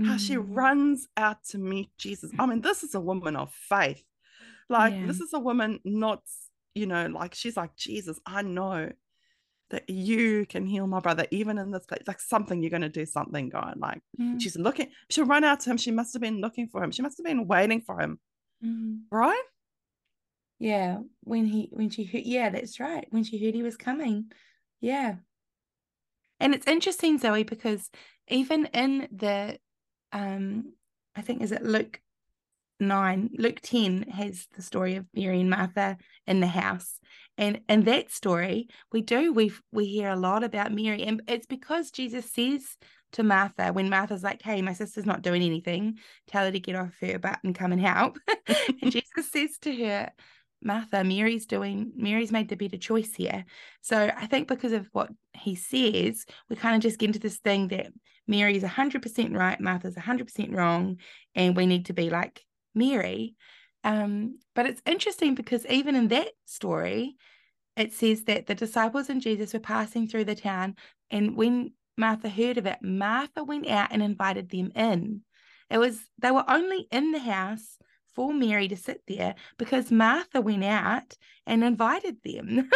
how 0.05 0.15
mm. 0.15 0.19
she 0.19 0.37
runs 0.37 1.09
out 1.17 1.45
to 1.45 1.59
meet 1.59 1.91
jesus 1.99 2.31
i 2.39 2.47
mean 2.47 2.61
this 2.61 2.83
is 2.83 2.95
a 2.95 3.01
woman 3.01 3.37
of 3.37 3.53
faith 3.53 4.03
like 4.69 4.95
yeah. 4.95 5.07
this 5.07 5.21
is 5.21 5.33
a 5.33 5.39
woman 5.39 5.81
not 5.85 6.23
you 6.79 6.87
know, 6.87 7.07
like 7.07 7.35
she's 7.35 7.57
like, 7.57 7.77
Jesus, 7.77 8.21
I 8.25 8.43
know 8.43 8.91
that 9.71 9.91
you 9.91 10.47
can 10.47 10.65
heal 10.65 10.87
my 10.87 11.01
brother 11.01 11.27
even 11.31 11.59
in 11.59 11.71
this 11.71 11.85
place. 11.85 12.05
Like 12.07 12.21
something 12.21 12.63
you're 12.63 12.71
gonna 12.71 12.89
do 12.89 13.05
something, 13.05 13.49
God. 13.49 13.75
Like 13.79 14.01
mm. 14.19 14.41
she's 14.41 14.57
looking, 14.57 14.89
she'll 15.11 15.27
run 15.27 15.45
out 15.45 15.61
to 15.61 15.71
him. 15.71 15.77
She 15.77 15.91
must 15.91 16.15
have 16.15 16.23
been 16.23 16.41
looking 16.41 16.69
for 16.69 16.83
him. 16.83 16.93
She 16.93 17.03
must 17.03 17.19
have 17.19 17.27
been 17.27 17.47
waiting 17.47 17.81
for 17.81 18.01
him. 18.01 18.21
Mm. 18.65 19.01
Right? 19.11 19.43
Yeah. 20.59 20.99
When 21.23 21.47
he 21.47 21.69
when 21.73 21.91
she 21.91 22.05
heard 22.05 22.23
yeah, 22.25 22.49
that's 22.49 22.81
right. 22.81 23.07
When 23.11 23.25
she 23.25 23.45
heard 23.45 23.55
he 23.55 23.63
was 23.63 23.77
coming. 23.77 24.31
Yeah. 24.81 25.17
And 26.41 26.55
it's 26.55 26.67
interesting, 26.67 27.19
Zoe, 27.19 27.43
because 27.43 27.91
even 28.29 28.67
in 28.67 29.09
the 29.11 29.59
um 30.13 30.73
I 31.17 31.23
think 31.23 31.43
is 31.43 31.53
it 31.53 31.63
Luke 31.63 32.01
9 32.81 33.31
luke 33.39 33.61
10 33.61 34.03
has 34.05 34.47
the 34.55 34.63
story 34.63 34.95
of 34.95 35.05
mary 35.15 35.41
and 35.41 35.51
martha 35.51 35.97
in 36.27 36.41
the 36.41 36.47
house. 36.47 37.01
And 37.37 37.61
in 37.69 37.85
that 37.85 38.11
story 38.11 38.69
we 38.93 39.03
do 39.03 39.33
we 39.33 39.53
we 39.73 39.87
hear 39.87 40.11
a 40.11 40.17
lot 40.17 40.45
about 40.45 40.73
mary 40.73 41.03
and 41.03 41.23
it's 41.27 41.47
because 41.47 41.91
jesus 41.91 42.31
says 42.31 42.77
to 43.13 43.23
martha 43.23 43.73
when 43.73 43.89
martha's 43.89 44.23
like 44.23 44.43
hey 44.43 44.63
my 44.63 44.73
sister's 44.75 45.07
not 45.07 45.23
doing 45.23 45.43
anything. 45.43 45.99
Tell 46.29 46.45
her 46.45 46.53
to 46.53 46.61
get 46.61 46.77
off 46.77 46.95
her 47.01 47.19
butt 47.19 47.41
and 47.43 47.55
come 47.55 47.73
and 47.73 47.81
help. 47.81 48.19
And 48.81 48.93
jesus 48.93 49.31
says 49.31 49.59
to 49.63 49.75
her 49.85 50.11
martha 50.63 51.05
mary's 51.05 51.47
doing 51.47 51.93
mary's 51.97 52.33
made 52.33 52.49
the 52.49 52.57
better 52.57 52.77
choice 52.77 53.15
here 53.15 53.45
so 53.81 54.11
i 54.17 54.27
think 54.27 54.49
because 54.49 54.73
of 54.73 54.89
what 54.93 55.11
he 55.35 55.55
says 55.55 56.25
we 56.49 56.57
kind 56.57 56.75
of 56.75 56.83
just 56.83 56.99
get 56.99 57.07
into 57.07 57.19
this 57.19 57.39
thing 57.39 57.69
that 57.69 57.87
mary's 58.27 58.63
100% 58.63 59.37
right 59.37 59.61
martha's 59.61 59.95
100% 59.95 60.55
wrong 60.55 60.97
and 61.35 61.57
we 61.57 61.67
need 61.67 61.87
to 61.87 61.93
be 61.93 62.11
like 62.11 62.45
Mary. 62.79 63.35
Um, 63.85 64.39
but 64.55 64.67
it's 64.67 64.83
interesting 64.87 65.35
because 65.35 65.67
even 65.67 65.95
in 65.95 66.09
that 66.09 66.29
story, 66.47 67.17
it 67.77 67.93
says 67.93 68.25
that 68.25 68.47
the 68.47 68.55
disciples 68.55 69.09
and 69.09 69.21
Jesus 69.21 69.53
were 69.53 69.61
passing 69.61 70.09
through 70.09 70.25
the 70.25 70.35
town, 70.35 70.77
and 71.11 71.37
when 71.37 71.73
Martha 71.97 72.29
heard 72.29 72.59
of 72.59 72.67
it, 72.67 72.79
Martha 72.83 73.45
went 73.45 73.69
out 73.69 73.91
and 73.93 74.03
invited 74.03 74.51
them 74.51 74.73
in. 74.75 75.23
It 75.71 75.79
was 75.79 76.01
they 76.19 76.31
were 76.31 76.45
only 76.49 76.89
in 76.91 77.13
the 77.13 77.19
house 77.19 77.77
for 78.19 78.35
Mary 78.35 78.67
to 78.67 78.77
sit 78.77 79.01
there 79.07 79.37
because 79.59 79.93
Martha 79.93 80.41
went 80.41 80.65
out 80.65 81.17
and 81.47 81.63
invited 81.63 82.17
them. 82.25 82.69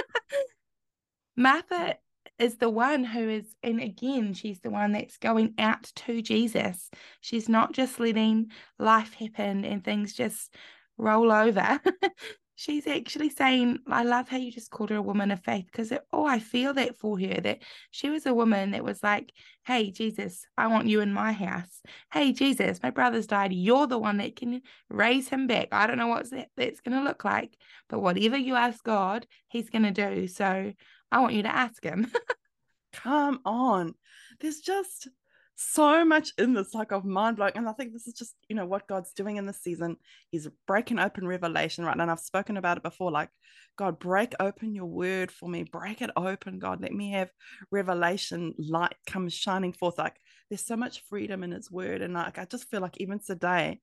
Martha 1.36 1.96
is 2.38 2.58
the 2.58 2.70
one 2.70 3.02
who 3.02 3.28
is, 3.28 3.56
and 3.60 3.80
again, 3.80 4.34
she's 4.34 4.60
the 4.60 4.70
one 4.70 4.92
that's 4.92 5.18
going 5.18 5.54
out 5.58 5.90
to 5.96 6.22
Jesus. 6.22 6.88
She's 7.22 7.48
not 7.48 7.72
just 7.72 7.98
letting 7.98 8.52
life 8.78 9.14
happen 9.14 9.64
and 9.64 9.82
things 9.82 10.12
just 10.12 10.54
roll 10.96 11.32
over. 11.32 11.80
she's 12.62 12.86
actually 12.86 13.28
saying, 13.28 13.80
I 13.88 14.04
love 14.04 14.28
how 14.28 14.36
you 14.36 14.52
just 14.52 14.70
called 14.70 14.90
her 14.90 14.96
a 14.96 15.02
woman 15.02 15.32
of 15.32 15.42
faith 15.42 15.64
because, 15.66 15.92
oh, 16.12 16.24
I 16.24 16.38
feel 16.38 16.72
that 16.74 16.96
for 16.96 17.18
her 17.18 17.40
that 17.40 17.58
she 17.90 18.08
was 18.08 18.24
a 18.24 18.32
woman 18.32 18.70
that 18.70 18.84
was 18.84 19.02
like, 19.02 19.32
Hey, 19.64 19.90
Jesus, 19.90 20.46
I 20.56 20.68
want 20.68 20.86
you 20.86 21.00
in 21.00 21.12
my 21.12 21.32
house. 21.32 21.82
Hey, 22.12 22.32
Jesus, 22.32 22.80
my 22.80 22.90
brother's 22.90 23.26
died. 23.26 23.52
You're 23.52 23.88
the 23.88 23.98
one 23.98 24.18
that 24.18 24.36
can 24.36 24.62
raise 24.88 25.28
him 25.28 25.48
back. 25.48 25.68
I 25.72 25.88
don't 25.88 25.98
know 25.98 26.06
what 26.06 26.30
that, 26.30 26.50
that's 26.56 26.80
going 26.80 26.96
to 26.96 27.02
look 27.02 27.24
like, 27.24 27.56
but 27.88 27.98
whatever 27.98 28.36
you 28.36 28.54
ask 28.54 28.82
God, 28.84 29.26
he's 29.48 29.68
going 29.68 29.82
to 29.82 29.90
do. 29.90 30.28
So 30.28 30.72
I 31.10 31.18
want 31.18 31.34
you 31.34 31.42
to 31.42 31.54
ask 31.54 31.82
him. 31.82 32.12
Come 32.92 33.40
on. 33.44 33.94
There's 34.40 34.60
just 34.60 35.08
so 35.56 36.04
much 36.04 36.30
in 36.38 36.54
this, 36.54 36.74
like 36.74 36.92
of 36.92 37.04
mind 37.04 37.36
blowing. 37.36 37.52
And 37.56 37.68
I 37.68 37.72
think 37.72 37.92
this 37.92 38.06
is 38.06 38.14
just, 38.14 38.34
you 38.48 38.56
know, 38.56 38.66
what 38.66 38.86
God's 38.86 39.12
doing 39.12 39.36
in 39.36 39.46
this 39.46 39.62
season. 39.62 39.96
He's 40.30 40.48
breaking 40.66 40.98
open 40.98 41.26
revelation 41.26 41.84
right 41.84 41.96
now. 41.96 42.04
And 42.04 42.10
I've 42.10 42.20
spoken 42.20 42.56
about 42.56 42.78
it 42.78 42.82
before. 42.82 43.10
Like, 43.10 43.28
God, 43.76 43.98
break 43.98 44.34
open 44.40 44.74
your 44.74 44.86
word 44.86 45.30
for 45.30 45.48
me. 45.48 45.64
Break 45.64 46.02
it 46.02 46.10
open, 46.16 46.58
God. 46.58 46.80
Let 46.80 46.92
me 46.92 47.12
have 47.12 47.30
revelation 47.70 48.54
light 48.58 48.94
come 49.06 49.28
shining 49.28 49.72
forth. 49.72 49.98
Like, 49.98 50.16
there's 50.50 50.66
so 50.66 50.76
much 50.76 51.02
freedom 51.08 51.42
in 51.42 51.52
his 51.52 51.70
word. 51.70 52.02
And 52.02 52.14
like, 52.14 52.38
I 52.38 52.44
just 52.44 52.70
feel 52.70 52.80
like 52.80 53.00
even 53.00 53.20
today, 53.20 53.80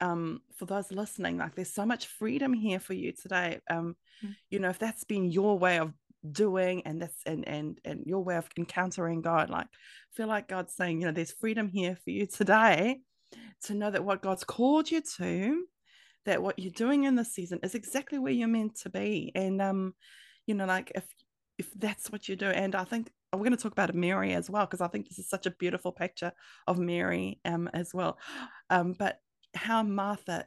um, 0.00 0.40
for 0.56 0.66
those 0.66 0.92
listening, 0.92 1.38
like 1.38 1.54
there's 1.54 1.74
so 1.74 1.84
much 1.84 2.06
freedom 2.06 2.52
here 2.52 2.78
for 2.78 2.94
you 2.94 3.12
today. 3.12 3.60
Um, 3.68 3.96
mm. 4.24 4.34
you 4.50 4.58
know, 4.58 4.68
if 4.68 4.78
that's 4.78 5.04
been 5.04 5.30
your 5.30 5.58
way 5.58 5.78
of 5.78 5.92
doing 6.32 6.82
and 6.86 7.02
that's 7.02 7.22
and 7.26 7.46
and 7.46 7.78
and 7.84 8.04
your 8.06 8.22
way 8.22 8.36
of 8.36 8.48
encountering 8.56 9.22
God. 9.22 9.50
Like 9.50 9.66
feel 10.14 10.28
like 10.28 10.48
God's 10.48 10.74
saying, 10.74 11.00
you 11.00 11.06
know, 11.06 11.12
there's 11.12 11.32
freedom 11.32 11.68
here 11.68 11.96
for 12.04 12.10
you 12.10 12.26
today 12.26 13.00
to 13.64 13.74
know 13.74 13.90
that 13.90 14.04
what 14.04 14.22
God's 14.22 14.44
called 14.44 14.90
you 14.90 15.02
to, 15.18 15.64
that 16.24 16.42
what 16.42 16.58
you're 16.58 16.72
doing 16.72 17.04
in 17.04 17.16
this 17.16 17.34
season 17.34 17.60
is 17.62 17.74
exactly 17.74 18.18
where 18.18 18.32
you're 18.32 18.48
meant 18.48 18.76
to 18.80 18.90
be. 18.90 19.32
And 19.34 19.60
um, 19.60 19.94
you 20.46 20.54
know, 20.54 20.66
like 20.66 20.92
if 20.94 21.04
if 21.58 21.72
that's 21.74 22.10
what 22.10 22.28
you 22.28 22.36
do, 22.36 22.46
and 22.46 22.74
I 22.74 22.84
think 22.84 23.10
we're 23.32 23.40
going 23.40 23.50
to 23.50 23.56
talk 23.56 23.72
about 23.72 23.94
Mary 23.94 24.32
as 24.34 24.48
well, 24.48 24.64
because 24.64 24.80
I 24.80 24.88
think 24.88 25.08
this 25.08 25.18
is 25.18 25.28
such 25.28 25.46
a 25.46 25.50
beautiful 25.50 25.92
picture 25.92 26.32
of 26.66 26.78
Mary 26.78 27.40
um 27.44 27.68
as 27.74 27.92
well. 27.92 28.18
Um, 28.70 28.94
but 28.98 29.18
how 29.54 29.82
Martha 29.82 30.46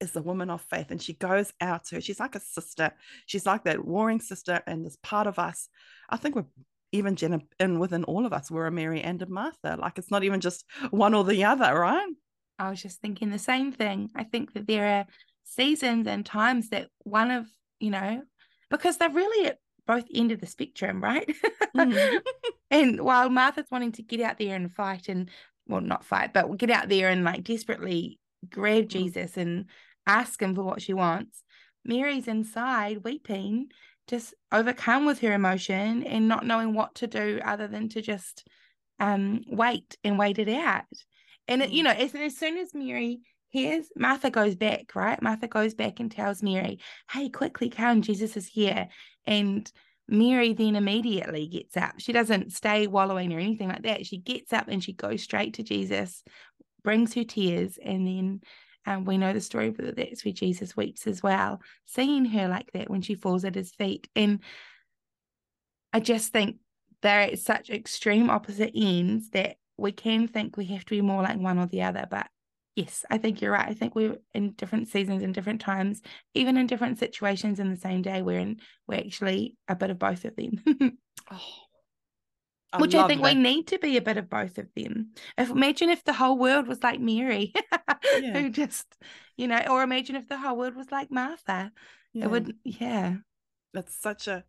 is 0.00 0.16
a 0.16 0.22
woman 0.22 0.50
of 0.50 0.62
faith 0.62 0.90
and 0.90 1.02
she 1.02 1.12
goes 1.14 1.52
out 1.60 1.84
to 1.84 1.96
her. 1.96 2.00
She's 2.00 2.20
like 2.20 2.34
a 2.34 2.40
sister. 2.40 2.92
She's 3.26 3.46
like 3.46 3.64
that 3.64 3.84
warring 3.84 4.20
sister 4.20 4.62
and 4.66 4.84
this 4.84 4.96
part 5.02 5.26
of 5.26 5.38
us. 5.38 5.68
I 6.08 6.16
think 6.16 6.34
we're 6.34 6.46
even 6.92 7.16
Jenna 7.16 7.40
and 7.58 7.80
within 7.80 8.04
all 8.04 8.26
of 8.26 8.32
us, 8.32 8.50
we're 8.50 8.66
a 8.66 8.72
Mary 8.72 9.00
and 9.00 9.20
a 9.22 9.26
Martha. 9.26 9.76
Like 9.78 9.98
it's 9.98 10.10
not 10.10 10.24
even 10.24 10.40
just 10.40 10.64
one 10.90 11.14
or 11.14 11.24
the 11.24 11.44
other, 11.44 11.78
right? 11.78 12.08
I 12.58 12.70
was 12.70 12.82
just 12.82 13.00
thinking 13.00 13.30
the 13.30 13.38
same 13.38 13.72
thing. 13.72 14.10
I 14.14 14.24
think 14.24 14.52
that 14.54 14.66
there 14.66 14.86
are 14.86 15.06
seasons 15.44 16.06
and 16.06 16.24
times 16.24 16.70
that 16.70 16.88
one 17.04 17.30
of, 17.30 17.46
you 17.78 17.90
know, 17.90 18.22
because 18.70 18.96
they're 18.96 19.10
really 19.10 19.48
at 19.48 19.58
both 19.86 20.04
end 20.14 20.32
of 20.32 20.40
the 20.40 20.46
spectrum, 20.46 21.02
right? 21.02 21.28
Mm. 21.76 22.20
and 22.70 23.00
while 23.00 23.30
Martha's 23.30 23.70
wanting 23.70 23.92
to 23.92 24.02
get 24.02 24.20
out 24.20 24.38
there 24.38 24.54
and 24.56 24.72
fight 24.72 25.08
and 25.08 25.30
well, 25.66 25.80
not 25.80 26.04
fight, 26.04 26.32
but 26.32 26.56
get 26.56 26.70
out 26.70 26.88
there 26.88 27.08
and 27.08 27.24
like 27.24 27.44
desperately 27.44 28.18
grab 28.48 28.84
mm. 28.84 28.88
Jesus 28.88 29.36
and 29.36 29.66
ask 30.06 30.40
him 30.40 30.54
for 30.54 30.62
what 30.62 30.82
she 30.82 30.92
wants. 30.92 31.42
Mary's 31.84 32.28
inside 32.28 33.04
weeping, 33.04 33.68
just 34.08 34.34
overcome 34.52 35.06
with 35.06 35.20
her 35.20 35.32
emotion 35.32 36.04
and 36.04 36.28
not 36.28 36.46
knowing 36.46 36.74
what 36.74 36.94
to 36.96 37.06
do 37.06 37.40
other 37.44 37.68
than 37.68 37.88
to 37.90 38.02
just 38.02 38.46
um, 38.98 39.42
wait 39.46 39.96
and 40.04 40.18
wait 40.18 40.38
it 40.38 40.48
out. 40.48 40.84
And, 41.48 41.62
it, 41.62 41.70
you 41.70 41.82
mm. 41.82 41.86
know, 41.86 41.92
as, 41.92 42.14
as 42.14 42.36
soon 42.36 42.58
as 42.58 42.74
Mary 42.74 43.20
hears, 43.48 43.86
Martha 43.96 44.30
goes 44.30 44.56
back, 44.56 44.94
right? 44.94 45.20
Martha 45.20 45.48
goes 45.48 45.74
back 45.74 46.00
and 46.00 46.10
tells 46.10 46.42
Mary, 46.42 46.80
hey, 47.10 47.28
quickly 47.28 47.70
come, 47.70 48.02
Jesus 48.02 48.36
is 48.36 48.46
here. 48.46 48.88
And 49.26 49.70
Mary 50.08 50.52
then 50.52 50.76
immediately 50.76 51.46
gets 51.46 51.76
up. 51.76 51.94
She 51.98 52.12
doesn't 52.12 52.52
stay 52.52 52.86
wallowing 52.86 53.32
or 53.32 53.38
anything 53.38 53.68
like 53.68 53.82
that. 53.82 54.06
She 54.06 54.18
gets 54.18 54.52
up 54.52 54.66
and 54.68 54.82
she 54.82 54.92
goes 54.92 55.22
straight 55.22 55.54
to 55.54 55.62
Jesus, 55.62 56.24
brings 56.82 57.14
her 57.14 57.24
tears, 57.24 57.78
and 57.82 58.06
then 58.06 58.40
and 58.86 59.06
we 59.06 59.18
know 59.18 59.32
the 59.32 59.40
story, 59.40 59.70
that's 59.70 60.24
where 60.24 60.32
Jesus 60.32 60.76
weeps 60.76 61.06
as 61.06 61.22
well, 61.22 61.60
seeing 61.86 62.24
her 62.24 62.48
like 62.48 62.70
that 62.72 62.90
when 62.90 63.02
she 63.02 63.14
falls 63.14 63.44
at 63.44 63.54
his 63.54 63.72
feet. 63.72 64.08
And 64.16 64.40
I 65.92 66.00
just 66.00 66.32
think 66.32 66.56
they're 67.02 67.20
at 67.20 67.38
such 67.38 67.70
extreme 67.70 68.30
opposite 68.30 68.72
ends 68.74 69.30
that 69.30 69.56
we 69.76 69.92
can 69.92 70.28
think 70.28 70.56
we 70.56 70.66
have 70.66 70.84
to 70.84 70.90
be 70.90 71.00
more 71.00 71.22
like 71.22 71.38
one 71.38 71.58
or 71.58 71.66
the 71.66 71.82
other. 71.82 72.06
But 72.10 72.28
yes, 72.76 73.04
I 73.10 73.18
think 73.18 73.40
you're 73.40 73.52
right. 73.52 73.68
I 73.68 73.74
think 73.74 73.94
we're 73.94 74.16
in 74.34 74.52
different 74.52 74.88
seasons 74.88 75.22
and 75.22 75.34
different 75.34 75.60
times, 75.60 76.02
even 76.34 76.56
in 76.56 76.66
different 76.66 76.98
situations 76.98 77.60
in 77.60 77.70
the 77.70 77.76
same 77.76 78.02
day, 78.02 78.22
we're 78.22 78.38
in 78.38 78.60
we're 78.86 78.98
actually 78.98 79.56
a 79.68 79.76
bit 79.76 79.90
of 79.90 79.98
both 79.98 80.24
of 80.24 80.36
them. 80.36 80.62
oh, 81.30 81.40
I 82.72 82.78
Which 82.78 82.94
I 82.94 83.06
think 83.08 83.22
that. 83.22 83.34
we 83.34 83.40
need 83.40 83.66
to 83.68 83.78
be 83.78 83.96
a 83.96 84.02
bit 84.02 84.16
of 84.16 84.30
both 84.30 84.56
of 84.58 84.68
them. 84.76 85.10
If 85.36 85.50
imagine 85.50 85.90
if 85.90 86.04
the 86.04 86.12
whole 86.12 86.38
world 86.38 86.68
was 86.68 86.82
like 86.82 87.00
Mary, 87.00 87.52
yeah. 88.20 88.38
who 88.38 88.50
just, 88.50 88.86
you 89.36 89.48
know, 89.48 89.60
or 89.68 89.82
imagine 89.82 90.14
if 90.14 90.28
the 90.28 90.38
whole 90.38 90.56
world 90.56 90.76
was 90.76 90.90
like 90.92 91.10
Martha. 91.10 91.72
Yeah. 92.12 92.24
It 92.24 92.30
would, 92.30 92.54
yeah. 92.64 93.16
That's 93.74 94.00
such 94.00 94.28
a, 94.28 94.44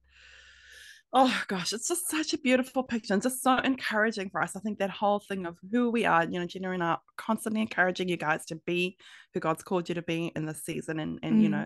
oh 1.14 1.44
gosh, 1.48 1.74
it's 1.74 1.88
just 1.88 2.10
such 2.10 2.34
a 2.34 2.38
beautiful 2.38 2.84
picture 2.84 3.14
and 3.14 3.24
just 3.24 3.42
so 3.42 3.58
encouraging 3.58 4.30
for 4.30 4.42
us. 4.42 4.56
I 4.56 4.60
think 4.60 4.78
that 4.80 4.92
whole 4.92 5.20
thing 5.20 5.48
of 5.48 5.58
who 5.72 5.90
we 5.90 6.06
are, 6.06 6.24
you 6.24 6.40
know, 6.40 6.46
Jenna 6.46 6.72
and 6.72 6.84
I 6.84 6.90
are 6.92 7.02
constantly 7.18 7.62
encouraging 7.62 8.08
you 8.08 8.18
guys 8.18 8.46
to 8.46 8.56
be 8.68 8.98
who 9.34 9.40
God's 9.40 9.64
called 9.64 9.90
you 9.90 9.96
to 9.96 10.04
be 10.04 10.32
in 10.36 10.46
this 10.46 10.64
season 10.64 11.00
and, 11.00 11.20
and 11.24 11.40
mm. 11.40 11.42
you 11.42 11.50
know, 11.50 11.66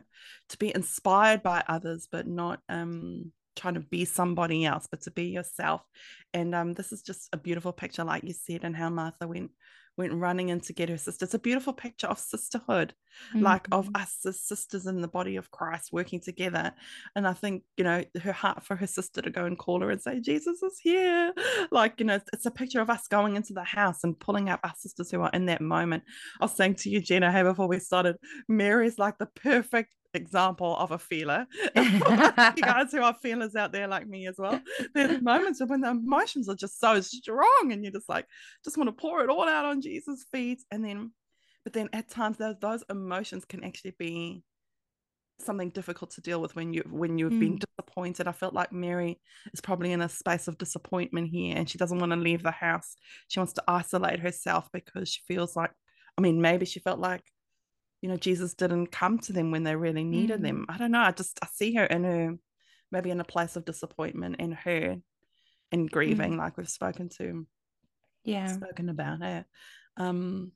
to 0.50 0.58
be 0.58 0.74
inspired 0.74 1.44
by 1.44 1.64
others, 1.68 2.08
but 2.10 2.28
not, 2.28 2.62
um, 2.70 3.34
trying 3.56 3.76
to 3.76 3.80
be 3.80 4.06
somebody 4.06 4.66
else, 4.66 4.88
but 4.90 5.02
to 5.02 5.12
be 5.12 5.26
yourself. 5.26 5.82
And 6.34 6.54
um, 6.54 6.74
this 6.74 6.92
is 6.92 7.02
just 7.02 7.30
a 7.34 7.38
beautiful 7.38 7.72
picture, 7.72 8.04
like 8.04 8.24
you 8.24 8.34
said, 8.34 8.64
and 8.64 8.76
how 8.76 8.90
Martha 8.90 9.28
went 9.28 9.52
went 9.98 10.14
running 10.14 10.50
in 10.50 10.60
to 10.60 10.74
get 10.74 10.90
her 10.90 10.98
sister. 10.98 11.24
It's 11.24 11.34
a 11.34 11.40
beautiful 11.40 11.74
picture 11.74 12.08
of 12.08 12.20
sisterhood, 12.20 12.94
mm-hmm. 13.30 13.44
like 13.44 13.68
of 13.72 13.86
mm-hmm. 13.86 14.02
us 14.02 14.18
as 14.26 14.42
sisters 14.42 14.88
in 14.88 15.02
the 15.02 15.08
body 15.08 15.38
of 15.38 15.52
Christ 15.52 15.94
working 15.94 16.20
together. 16.20 16.74
And 17.16 17.28
I 17.28 17.34
think, 17.34 17.64
you 17.78 17.84
know, 17.84 18.04
her 18.22 18.34
heart 18.34 18.64
for 18.64 18.76
her 18.76 18.88
sister 18.88 19.22
to 19.22 19.30
go 19.30 19.46
and 19.46 19.58
call 19.58 19.82
her 19.82 19.90
and 19.90 20.02
say, 20.02 20.20
Jesus 20.20 20.62
is 20.62 20.80
here. 20.82 21.34
Like, 21.72 22.00
you 22.00 22.06
know, 22.06 22.20
it's 22.32 22.46
a 22.46 22.52
picture 22.52 22.80
of 22.80 22.90
us 22.90 23.08
going 23.08 23.36
into 23.36 23.54
the 23.54 23.64
house 23.64 24.04
and 24.04 24.20
pulling 24.20 24.50
up 24.50 24.60
our 24.64 24.74
sisters 24.78 25.10
who 25.10 25.22
are 25.22 25.30
in 25.34 25.48
that 25.48 25.62
moment. 25.62 26.04
I 26.40 26.46
was 26.46 26.56
saying 26.56 26.76
to 26.76 26.90
you, 26.90 27.02
Jenna, 27.02 27.32
hey, 27.32 27.44
before 27.44 27.68
we 27.68 27.80
started, 27.80 28.18
Mary's 28.48 29.00
like 29.00 29.18
the 29.18 29.26
perfect 29.26 29.90
example 30.16 30.76
of 30.78 30.92
a 30.92 31.00
feeler. 31.00 31.46
you 31.76 32.00
guys 32.00 32.92
who 32.92 33.02
are 33.02 33.14
feelers 33.14 33.56
out 33.56 33.72
there 33.72 33.88
like 33.88 34.08
me 34.08 34.28
as 34.28 34.36
well. 34.38 34.62
There's 34.94 35.22
moments 35.22 35.62
when 35.66 35.82
the 35.82 35.92
emotions 35.92 36.50
are 36.50 36.56
just 36.56 36.80
so 36.80 37.02
strong 37.02 37.70
and 37.72 37.84
you're 37.84 37.92
just 37.92 38.10
like 38.10 38.26
just 38.64 38.78
want 38.78 38.88
to 38.88 38.94
pour 38.94 39.24
it 39.24 39.30
all 39.30 39.48
out 39.48 39.66
on 39.66 39.82
Jesus' 39.82 40.26
feet. 40.32 40.62
And 40.72 40.84
then 40.84 41.12
but 41.64 41.74
then 41.74 41.90
at 41.94 42.10
times 42.10 42.38
those 42.38 42.56
those 42.62 42.84
emotions 42.90 43.46
can 43.46 43.64
actually 43.64 43.96
be 43.98 44.44
something 45.40 45.70
difficult 45.70 46.12
to 46.12 46.22
deal 46.22 46.40
with 46.40 46.56
when 46.56 46.74
you 46.74 46.84
when 46.90 47.18
you've 47.18 47.34
mm. 47.34 47.40
been 47.40 47.60
disappointed. 47.60 48.28
I 48.28 48.32
felt 48.32 48.54
like 48.54 48.72
Mary 48.72 49.20
is 49.54 49.62
probably 49.62 49.92
in 49.92 50.02
a 50.02 50.10
space 50.10 50.48
of 50.48 50.58
disappointment 50.58 51.30
here 51.30 51.58
and 51.58 51.70
she 51.70 51.78
doesn't 51.78 52.00
want 52.00 52.12
to 52.12 52.18
leave 52.18 52.44
the 52.44 52.52
house. 52.52 52.96
She 53.28 53.40
wants 53.40 53.54
to 53.54 53.64
isolate 53.68 54.20
herself 54.20 54.70
because 54.72 55.10
she 55.10 55.22
feels 55.28 55.56
like 55.56 55.72
I 56.18 56.22
mean 56.22 56.42
maybe 56.42 56.66
she 56.66 56.80
felt 56.80 57.00
like 57.00 57.24
you 58.02 58.10
know 58.10 58.18
jesus 58.18 58.54
didn't 58.54 58.88
come 58.88 59.18
to 59.20 59.34
them 59.34 59.52
when 59.52 59.64
they 59.64 59.76
really 59.76 60.04
needed 60.04 60.40
mm. 60.40 60.44
them. 60.44 60.66
I 60.70 60.78
don't 60.78 60.92
know 60.92 61.02
i 61.02 61.12
just 61.12 61.40
i 61.42 61.48
see 61.54 61.74
her 61.76 61.86
in 61.86 62.04
her 62.04 62.36
maybe 62.92 63.10
in 63.10 63.20
a 63.20 63.26
place 63.26 63.56
of 63.56 63.66
disappointment 63.66 64.38
in 64.40 64.52
her 64.52 64.98
and 65.72 65.92
grieving 65.92 66.34
mm. 66.34 66.38
like 66.38 66.58
we've 66.58 66.70
spoken 66.70 67.10
to 67.18 67.46
yeah. 68.24 68.48
spoken 68.48 68.90
about 68.90 69.22
her 69.22 69.46
um 69.98 70.52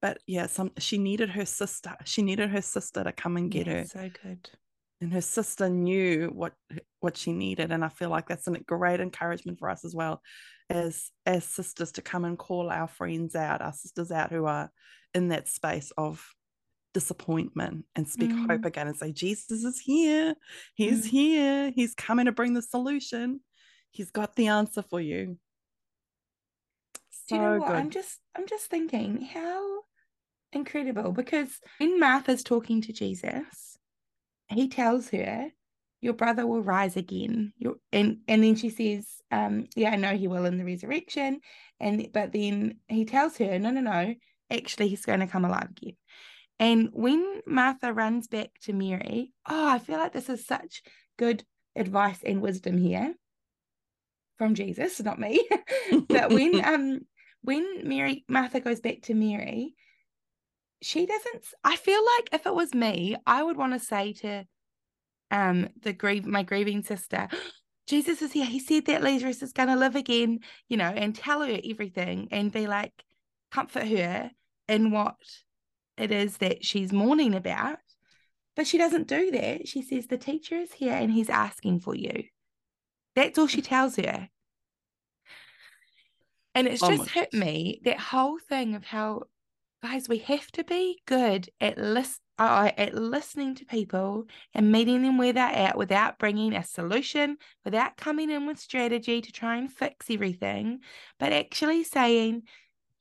but 0.00 0.18
yeah 0.26 0.46
some 0.46 0.72
she 0.78 0.98
needed 0.98 1.30
her 1.30 1.46
sister 1.46 1.96
she 2.04 2.22
needed 2.22 2.50
her 2.50 2.62
sister 2.62 3.04
to 3.04 3.12
come 3.12 3.36
and 3.36 3.50
get 3.50 3.66
yeah, 3.66 3.74
her. 3.74 3.84
so 3.84 4.10
good 4.22 4.50
and 5.00 5.12
her 5.12 5.20
sister 5.20 5.68
knew 5.68 6.28
what 6.28 6.52
what 7.00 7.16
she 7.16 7.32
needed 7.32 7.70
and 7.70 7.84
i 7.84 7.88
feel 7.88 8.08
like 8.08 8.28
that's 8.28 8.46
a 8.48 8.58
great 8.60 9.00
encouragement 9.00 9.58
for 9.58 9.68
us 9.68 9.84
as 9.84 9.94
well 9.94 10.20
as 10.70 11.10
as 11.24 11.44
sisters 11.44 11.92
to 11.92 12.02
come 12.02 12.24
and 12.24 12.38
call 12.38 12.70
our 12.70 12.88
friends 12.88 13.34
out 13.34 13.62
our 13.62 13.72
sisters 13.72 14.10
out 14.10 14.30
who 14.30 14.46
are 14.46 14.70
in 15.14 15.28
that 15.28 15.48
space 15.48 15.92
of 15.96 16.26
disappointment 16.94 17.84
and 17.94 18.08
speak 18.08 18.30
mm. 18.30 18.50
hope 18.50 18.64
again 18.64 18.88
and 18.88 18.96
say 18.96 19.12
jesus 19.12 19.64
is 19.64 19.78
here 19.78 20.34
he's 20.74 21.06
mm. 21.06 21.10
here 21.10 21.70
he's 21.74 21.94
coming 21.94 22.24
to 22.24 22.32
bring 22.32 22.54
the 22.54 22.62
solution 22.62 23.40
he's 23.90 24.10
got 24.10 24.34
the 24.34 24.46
answer 24.46 24.82
for 24.82 25.00
you 25.00 25.36
so 27.10 27.18
Do 27.28 27.34
you 27.34 27.40
know 27.42 27.58
what? 27.58 27.68
Good. 27.68 27.76
i'm 27.76 27.90
just 27.90 28.18
i'm 28.34 28.46
just 28.46 28.66
thinking 28.70 29.20
how 29.20 29.80
incredible 30.54 31.12
because 31.12 31.58
when 31.78 32.00
martha's 32.00 32.42
talking 32.42 32.80
to 32.82 32.94
jesus 32.94 33.75
he 34.48 34.68
tells 34.68 35.10
her 35.10 35.50
your 36.00 36.14
brother 36.14 36.46
will 36.46 36.62
rise 36.62 36.96
again. 36.96 37.52
And 37.92 38.18
and 38.28 38.44
then 38.44 38.54
she 38.54 38.70
says 38.70 39.06
um 39.32 39.66
yeah 39.74 39.90
i 39.90 39.96
know 39.96 40.16
he 40.16 40.28
will 40.28 40.44
in 40.44 40.58
the 40.58 40.64
resurrection. 40.64 41.40
And 41.80 42.08
but 42.12 42.32
then 42.32 42.78
he 42.88 43.04
tells 43.04 43.36
her 43.38 43.58
no 43.58 43.70
no 43.70 43.80
no 43.80 44.14
actually 44.50 44.88
he's 44.88 45.04
going 45.04 45.20
to 45.20 45.26
come 45.26 45.44
alive 45.44 45.68
again. 45.70 45.96
And 46.58 46.90
when 46.92 47.42
martha 47.46 47.92
runs 47.92 48.28
back 48.28 48.50
to 48.62 48.72
mary 48.72 49.32
oh 49.48 49.68
i 49.68 49.78
feel 49.78 49.98
like 49.98 50.12
this 50.12 50.28
is 50.28 50.46
such 50.46 50.82
good 51.18 51.44
advice 51.74 52.20
and 52.24 52.40
wisdom 52.40 52.78
here 52.78 53.14
from 54.38 54.54
jesus 54.54 55.00
not 55.02 55.18
me. 55.18 55.46
But 56.08 56.30
when 56.30 56.60
um 56.64 57.00
when 57.42 57.88
mary 57.88 58.24
martha 58.28 58.60
goes 58.60 58.80
back 58.80 59.02
to 59.02 59.14
mary 59.14 59.74
she 60.82 61.06
doesn't 61.06 61.44
i 61.64 61.76
feel 61.76 62.00
like 62.16 62.28
if 62.32 62.46
it 62.46 62.54
was 62.54 62.74
me 62.74 63.16
i 63.26 63.42
would 63.42 63.56
want 63.56 63.72
to 63.72 63.78
say 63.78 64.12
to 64.12 64.44
um 65.30 65.68
the 65.82 65.92
grieve 65.92 66.26
my 66.26 66.42
grieving 66.42 66.82
sister 66.82 67.28
Jesus 67.86 68.20
is 68.20 68.32
here. 68.32 68.44
He 68.46 68.58
said 68.58 68.86
that 68.86 69.02
Lazarus 69.02 69.42
is 69.42 69.52
going 69.52 69.68
to 69.68 69.76
live 69.76 69.94
again, 69.94 70.40
you 70.68 70.76
know, 70.76 70.86
and 70.88 71.14
tell 71.14 71.42
her 71.42 71.58
everything 71.64 72.28
and 72.32 72.50
be 72.50 72.66
like, 72.66 72.92
comfort 73.52 73.86
her 73.86 74.30
in 74.68 74.90
what 74.90 75.16
it 75.96 76.10
is 76.10 76.38
that 76.38 76.64
she's 76.64 76.92
mourning 76.92 77.34
about. 77.34 77.78
But 78.56 78.66
she 78.66 78.78
doesn't 78.78 79.06
do 79.06 79.30
that. 79.32 79.68
She 79.68 79.82
says, 79.82 80.06
The 80.06 80.18
teacher 80.18 80.56
is 80.56 80.72
here 80.72 80.94
and 80.94 81.12
he's 81.12 81.28
asking 81.28 81.80
for 81.80 81.94
you. 81.94 82.24
That's 83.14 83.38
all 83.38 83.46
she 83.46 83.62
tells 83.62 83.96
her. 83.96 84.28
And 86.54 86.66
it's 86.66 86.80
just 86.80 87.10
hit 87.10 87.34
me 87.34 87.80
that 87.84 88.00
whole 88.00 88.38
thing 88.38 88.74
of 88.74 88.82
how, 88.82 89.24
guys, 89.86 90.08
we 90.08 90.18
have 90.18 90.50
to 90.52 90.64
be 90.64 91.00
good 91.06 91.48
at 91.60 91.78
list, 91.78 92.20
uh, 92.38 92.70
at 92.76 92.94
listening 92.94 93.54
to 93.54 93.64
people 93.64 94.24
and 94.52 94.72
meeting 94.72 95.02
them 95.02 95.16
where 95.16 95.32
they're 95.32 95.44
at 95.44 95.78
without 95.78 96.18
bringing 96.18 96.54
a 96.54 96.64
solution, 96.64 97.36
without 97.64 97.96
coming 97.96 98.30
in 98.30 98.46
with 98.46 98.58
strategy 98.58 99.20
to 99.20 99.30
try 99.30 99.56
and 99.56 99.72
fix 99.72 100.10
everything, 100.10 100.80
but 101.20 101.32
actually 101.32 101.84
saying, 101.84 102.42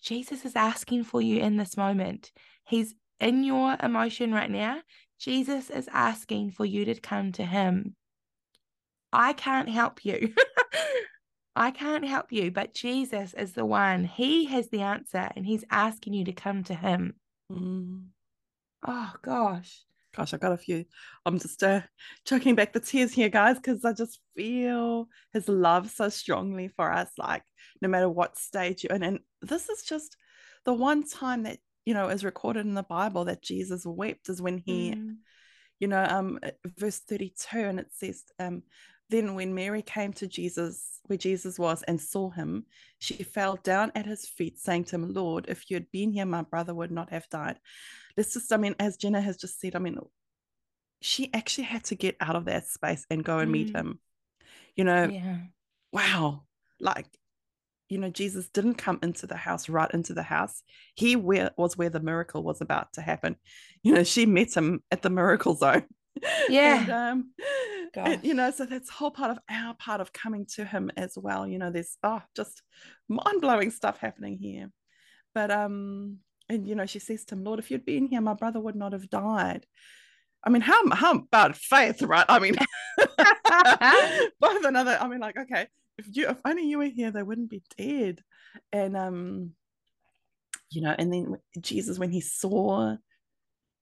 Jesus 0.01 0.45
is 0.45 0.55
asking 0.55 1.05
for 1.05 1.21
you 1.21 1.39
in 1.39 1.57
this 1.57 1.75
moment. 1.75 2.31
He's 2.65 2.93
in 3.19 3.43
your 3.43 3.75
emotion 3.81 4.31
right 4.31 4.51
now. 4.51 4.81
Jesus 5.19 5.71
is 5.71 5.89
asking 5.91 6.51
for 6.51 6.65
you 6.65 6.85
to 6.85 6.99
come 6.99 7.31
to 7.33 7.43
him. 7.43 7.95
I 9.11 9.33
can't 9.33 9.69
help 9.69 10.05
you. 10.05 10.33
I 11.55 11.71
can't 11.71 12.05
help 12.05 12.31
you, 12.31 12.51
but 12.51 12.73
Jesus 12.73 13.33
is 13.33 13.53
the 13.53 13.65
one. 13.65 14.03
He 14.03 14.45
has 14.45 14.69
the 14.69 14.81
answer 14.81 15.29
and 15.35 15.45
he's 15.45 15.63
asking 15.69 16.13
you 16.13 16.25
to 16.25 16.33
come 16.33 16.63
to 16.65 16.73
him. 16.73 17.15
Mm. 17.51 18.07
Oh, 18.85 19.13
gosh. 19.21 19.83
Gosh, 20.15 20.33
I 20.33 20.37
got 20.37 20.51
a 20.51 20.57
few. 20.57 20.85
I'm 21.25 21.39
just 21.39 21.63
uh, 21.63 21.81
choking 22.25 22.55
back 22.55 22.73
the 22.73 22.79
tears 22.79 23.13
here, 23.13 23.29
guys, 23.29 23.55
because 23.55 23.83
I 23.85 23.93
just 23.93 24.19
feel 24.35 25.07
his 25.33 25.47
love 25.47 25.89
so 25.89 26.09
strongly 26.09 26.69
for 26.69 26.91
us, 26.91 27.09
like 27.17 27.43
no 27.81 27.87
matter 27.87 28.09
what 28.09 28.37
stage 28.37 28.83
you're 28.83 28.95
in. 28.95 29.03
And 29.03 29.19
this 29.41 29.69
is 29.69 29.83
just 29.83 30.15
the 30.65 30.73
one 30.73 31.03
time 31.03 31.43
that, 31.43 31.59
you 31.85 31.93
know, 31.93 32.09
is 32.09 32.23
recorded 32.23 32.65
in 32.65 32.73
the 32.73 32.83
Bible 32.83 33.25
that 33.25 33.41
Jesus 33.41 33.85
wept 33.85 34.29
is 34.29 34.41
when 34.41 34.57
he, 34.57 34.91
mm. 34.91 35.15
you 35.79 35.87
know, 35.87 36.03
um, 36.03 36.39
verse 36.77 36.99
32, 36.99 37.57
and 37.57 37.79
it 37.79 37.87
says, 37.91 38.23
um, 38.39 38.63
then, 39.09 39.35
when 39.35 39.53
Mary 39.53 39.81
came 39.81 40.13
to 40.13 40.27
Jesus, 40.27 40.99
where 41.05 41.17
Jesus 41.17 41.59
was, 41.59 41.83
and 41.83 41.99
saw 42.01 42.29
him, 42.29 42.65
she 42.99 43.23
fell 43.23 43.57
down 43.57 43.91
at 43.95 44.05
his 44.05 44.27
feet, 44.27 44.57
saying 44.57 44.85
to 44.85 44.95
him, 44.95 45.13
Lord, 45.13 45.45
if 45.47 45.69
you 45.69 45.75
had 45.75 45.91
been 45.91 46.11
here, 46.11 46.25
my 46.25 46.41
brother 46.41 46.73
would 46.73 46.91
not 46.91 47.11
have 47.11 47.29
died. 47.29 47.59
This 48.15 48.33
just, 48.33 48.51
I 48.51 48.57
mean, 48.57 48.75
as 48.79 48.97
Jenna 48.97 49.21
has 49.21 49.37
just 49.37 49.59
said, 49.59 49.75
I 49.75 49.79
mean, 49.79 49.99
she 51.01 51.31
actually 51.33 51.65
had 51.65 51.83
to 51.85 51.95
get 51.95 52.15
out 52.19 52.35
of 52.35 52.45
that 52.45 52.67
space 52.67 53.05
and 53.09 53.23
go 53.23 53.39
and 53.39 53.49
mm. 53.49 53.53
meet 53.53 53.75
him. 53.75 53.99
You 54.75 54.85
know, 54.85 55.05
yeah. 55.05 55.37
wow. 55.91 56.43
Like, 56.79 57.07
you 57.89 57.99
know, 57.99 58.09
Jesus 58.09 58.49
didn't 58.49 58.75
come 58.75 58.99
into 59.03 59.27
the 59.27 59.37
house, 59.37 59.69
right 59.69 59.89
into 59.91 60.13
the 60.13 60.23
house. 60.23 60.63
He 60.95 61.15
where, 61.15 61.51
was 61.57 61.77
where 61.77 61.89
the 61.89 61.99
miracle 61.99 62.43
was 62.43 62.61
about 62.61 62.93
to 62.93 63.01
happen. 63.01 63.35
You 63.83 63.93
know, 63.93 64.03
she 64.03 64.25
met 64.25 64.55
him 64.55 64.81
at 64.91 65.01
the 65.01 65.09
miracle 65.09 65.53
zone. 65.55 65.83
Yeah. 66.49 66.81
and, 66.81 66.91
um, 66.91 67.31
and, 67.95 68.23
you 68.23 68.33
know, 68.33 68.51
so 68.51 68.65
that's 68.65 68.89
whole 68.89 69.11
part 69.11 69.31
of 69.31 69.39
our 69.49 69.73
part 69.75 70.01
of 70.01 70.13
coming 70.13 70.45
to 70.55 70.65
him 70.65 70.91
as 70.97 71.17
well. 71.17 71.47
You 71.47 71.57
know, 71.57 71.71
there's 71.71 71.97
oh, 72.03 72.21
just 72.35 72.61
mind 73.07 73.41
blowing 73.41 73.71
stuff 73.71 73.99
happening 73.99 74.37
here. 74.37 74.69
But 75.33 75.51
um, 75.51 76.17
and 76.49 76.67
you 76.67 76.75
know, 76.75 76.85
she 76.85 76.99
says 76.99 77.25
to 77.25 77.35
him, 77.35 77.43
Lord, 77.43 77.59
if 77.59 77.71
you'd 77.71 77.85
been 77.85 78.07
here, 78.07 78.21
my 78.21 78.33
brother 78.33 78.59
would 78.59 78.75
not 78.75 78.93
have 78.93 79.09
died. 79.09 79.65
I 80.43 80.49
mean, 80.49 80.61
how 80.61 80.89
how 80.91 81.11
about 81.13 81.55
faith, 81.55 82.01
right? 82.01 82.25
I 82.29 82.39
mean, 82.39 82.55
both 84.39 84.65
another. 84.65 84.97
I 84.99 85.07
mean, 85.07 85.19
like, 85.19 85.37
okay, 85.37 85.67
if 85.97 86.07
you 86.11 86.29
if 86.29 86.37
only 86.45 86.67
you 86.67 86.77
were 86.77 86.85
here, 86.85 87.11
they 87.11 87.23
wouldn't 87.23 87.49
be 87.49 87.63
dead. 87.77 88.21
And 88.71 88.95
um, 88.95 89.51
you 90.69 90.81
know, 90.81 90.95
and 90.97 91.11
then 91.11 91.37
Jesus, 91.59 91.97
when 91.97 92.11
he 92.11 92.21
saw 92.21 92.95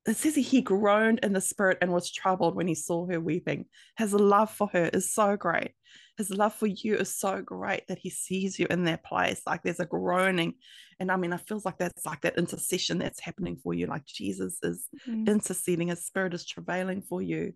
it 0.06 0.18
says 0.18 0.36
he 0.36 0.62
groaned 0.62 1.20
in 1.24 1.32
the 1.34 1.42
spirit 1.42 1.78
and 1.82 1.92
was 1.92 2.12
troubled 2.12 2.56
when 2.56 2.68
he 2.68 2.76
saw 2.76 3.08
her 3.08 3.22
weeping. 3.22 3.66
His 3.98 4.14
love 4.14 4.52
for 4.52 4.68
her 4.74 4.90
is 4.92 5.14
so 5.14 5.38
great. 5.38 5.72
His 6.18 6.30
love 6.30 6.54
for 6.54 6.68
you 6.68 6.96
is 6.96 7.18
so 7.18 7.42
great 7.42 7.88
that 7.88 8.00
he 8.00 8.10
sees 8.10 8.60
you 8.60 8.68
in 8.70 8.84
that 8.84 9.04
place. 9.04 9.42
Like 9.48 9.64
there's 9.64 9.80
a 9.80 9.86
groaning. 9.86 10.56
And 11.00 11.10
I 11.10 11.16
mean, 11.16 11.32
it 11.32 11.42
feels 11.48 11.64
like 11.66 11.78
that's 11.78 12.06
like 12.06 12.22
that 12.22 12.38
intercession 12.38 12.98
that's 12.98 13.22
happening 13.22 13.58
for 13.64 13.74
you. 13.74 13.88
Like 13.88 14.06
Jesus 14.06 14.60
is 14.62 14.88
mm-hmm. 15.08 15.28
interceding, 15.28 15.88
his 15.88 16.06
spirit 16.06 16.34
is 16.34 16.46
travailing 16.46 17.02
for 17.02 17.22
you. 17.22 17.54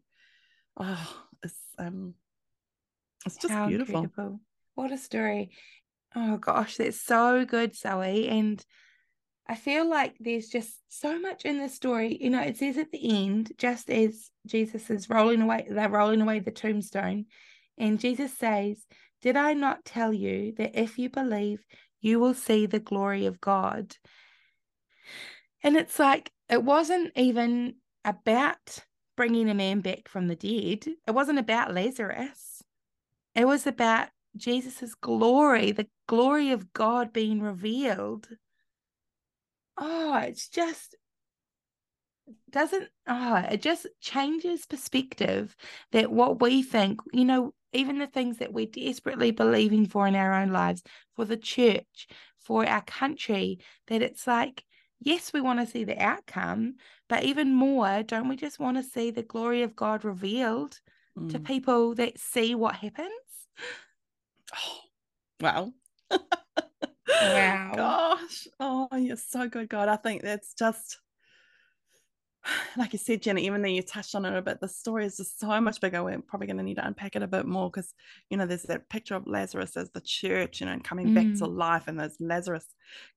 Oh, 0.79 1.25
it's 1.43 1.55
um 1.77 2.13
it's 3.25 3.35
just 3.35 3.53
How 3.53 3.67
beautiful. 3.67 4.03
Incredible. 4.03 4.39
What 4.75 4.91
a 4.91 4.97
story. 4.97 5.51
Oh 6.15 6.37
gosh, 6.37 6.77
that's 6.77 7.01
so 7.01 7.45
good, 7.45 7.75
Zoe. 7.75 8.29
And 8.29 8.63
I 9.49 9.55
feel 9.55 9.89
like 9.89 10.15
there's 10.19 10.49
just 10.49 10.77
so 10.89 11.19
much 11.19 11.45
in 11.45 11.57
this 11.57 11.73
story. 11.73 12.17
You 12.19 12.29
know, 12.29 12.41
it 12.41 12.57
says 12.57 12.77
at 12.77 12.91
the 12.91 13.25
end, 13.25 13.53
just 13.57 13.89
as 13.89 14.29
Jesus 14.45 14.89
is 14.89 15.09
rolling 15.09 15.41
away, 15.41 15.65
they're 15.69 15.89
rolling 15.89 16.21
away 16.21 16.39
the 16.39 16.51
tombstone, 16.51 17.25
and 17.77 17.99
Jesus 17.99 18.37
says, 18.37 18.85
Did 19.21 19.37
I 19.37 19.53
not 19.53 19.85
tell 19.85 20.13
you 20.13 20.53
that 20.57 20.79
if 20.79 20.99
you 20.99 21.09
believe, 21.09 21.63
you 22.01 22.19
will 22.19 22.33
see 22.33 22.65
the 22.65 22.79
glory 22.79 23.25
of 23.25 23.39
God? 23.39 23.95
And 25.63 25.77
it's 25.77 25.97
like, 25.97 26.31
it 26.49 26.63
wasn't 26.63 27.13
even 27.15 27.75
about 28.03 28.79
bringing 29.15 29.49
a 29.49 29.55
man 29.55 29.81
back 29.81 30.09
from 30.09 30.27
the 30.27 30.35
dead, 30.35 30.93
it 31.07 31.11
wasn't 31.11 31.39
about 31.39 31.73
Lazarus, 31.73 32.61
it 33.33 33.45
was 33.45 33.65
about 33.65 34.09
Jesus's 34.35 34.93
glory, 34.93 35.71
the 35.71 35.87
glory 36.07 36.51
of 36.51 36.73
God 36.73 37.13
being 37.13 37.41
revealed 37.41 38.27
oh, 39.77 40.17
it's 40.17 40.49
just 40.49 40.95
doesn't 42.49 42.89
oh 43.07 43.35
it 43.49 43.61
just 43.61 43.87
changes 44.01 44.65
perspective 44.65 45.55
that 45.91 46.11
what 46.11 46.41
we 46.41 46.61
think 46.61 46.99
you 47.13 47.23
know 47.23 47.53
even 47.73 47.99
the 47.99 48.07
things 48.07 48.37
that 48.37 48.51
we're 48.51 48.65
desperately 48.65 49.31
believing 49.31 49.85
for 49.85 50.07
in 50.07 50.15
our 50.15 50.33
own 50.33 50.51
lives 50.51 50.83
for 51.15 51.25
the 51.25 51.37
church 51.37 52.07
for 52.39 52.65
our 52.65 52.81
country 52.81 53.59
that 53.87 54.01
it's 54.01 54.27
like 54.27 54.63
yes 54.99 55.31
we 55.31 55.41
want 55.41 55.59
to 55.59 55.65
see 55.65 55.83
the 55.83 55.97
outcome 56.01 56.75
but 57.07 57.23
even 57.23 57.53
more 57.53 58.03
don't 58.03 58.27
we 58.27 58.35
just 58.35 58.59
want 58.59 58.75
to 58.77 58.83
see 58.83 59.11
the 59.11 59.23
glory 59.23 59.61
of 59.61 59.75
god 59.75 60.03
revealed 60.03 60.79
mm. 61.17 61.31
to 61.31 61.39
people 61.39 61.95
that 61.95 62.19
see 62.19 62.55
what 62.55 62.75
happens 62.75 63.09
oh 64.55 64.79
wow 65.39 65.71
Wow. 67.09 67.71
Gosh. 67.75 68.47
Oh, 68.59 68.87
you're 68.95 69.17
so 69.17 69.47
good, 69.47 69.69
God. 69.69 69.89
I 69.89 69.95
think 69.95 70.21
that's 70.21 70.53
just 70.53 70.99
like 72.77 72.93
you 72.93 72.99
said, 72.99 73.21
Jenny, 73.21 73.45
even 73.45 73.61
though 73.61 73.67
you 73.67 73.81
touched 73.81 74.15
on 74.15 74.25
it 74.25 74.35
a 74.35 74.41
bit, 74.41 74.59
the 74.59 74.67
story 74.67 75.05
is 75.05 75.17
just 75.17 75.39
so 75.39 75.59
much 75.59 75.81
bigger. 75.81 76.03
We're 76.03 76.21
probably 76.21 76.47
going 76.47 76.57
to 76.57 76.63
need 76.63 76.75
to 76.75 76.85
unpack 76.87 77.15
it 77.15 77.23
a 77.23 77.27
bit 77.27 77.45
more 77.45 77.69
because, 77.69 77.93
you 78.29 78.37
know, 78.37 78.45
there's 78.45 78.63
that 78.63 78.89
picture 78.89 79.15
of 79.15 79.27
Lazarus 79.27 79.75
as 79.75 79.89
the 79.91 80.01
church, 80.01 80.59
you 80.59 80.65
know, 80.65 80.73
and 80.73 80.83
coming 80.83 81.07
mm. 81.07 81.15
back 81.15 81.39
to 81.39 81.45
mm. 81.45 81.57
life, 81.57 81.87
and 81.87 81.99
there's 81.99 82.17
Lazarus 82.19 82.65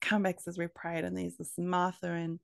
comebacks 0.01 0.49
as 0.49 0.59
we 0.59 0.67
prayed, 0.67 1.05
and 1.05 1.17
there's 1.17 1.37
this 1.37 1.53
Martha, 1.59 2.11
and 2.11 2.41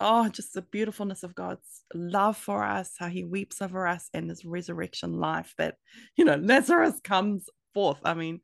oh, 0.00 0.28
just 0.28 0.54
the 0.54 0.62
beautifulness 0.62 1.22
of 1.22 1.34
God's 1.34 1.84
love 1.94 2.36
for 2.36 2.64
us, 2.64 2.94
how 2.98 3.08
he 3.08 3.24
weeps 3.24 3.60
over 3.62 3.86
us, 3.86 4.08
and 4.14 4.30
his 4.30 4.44
resurrection 4.44 5.18
life 5.18 5.54
that, 5.58 5.76
you 6.16 6.24
know, 6.24 6.36
Lazarus 6.36 7.00
comes 7.02 7.48
forth. 7.74 8.00
I 8.04 8.14
mean, 8.14 8.40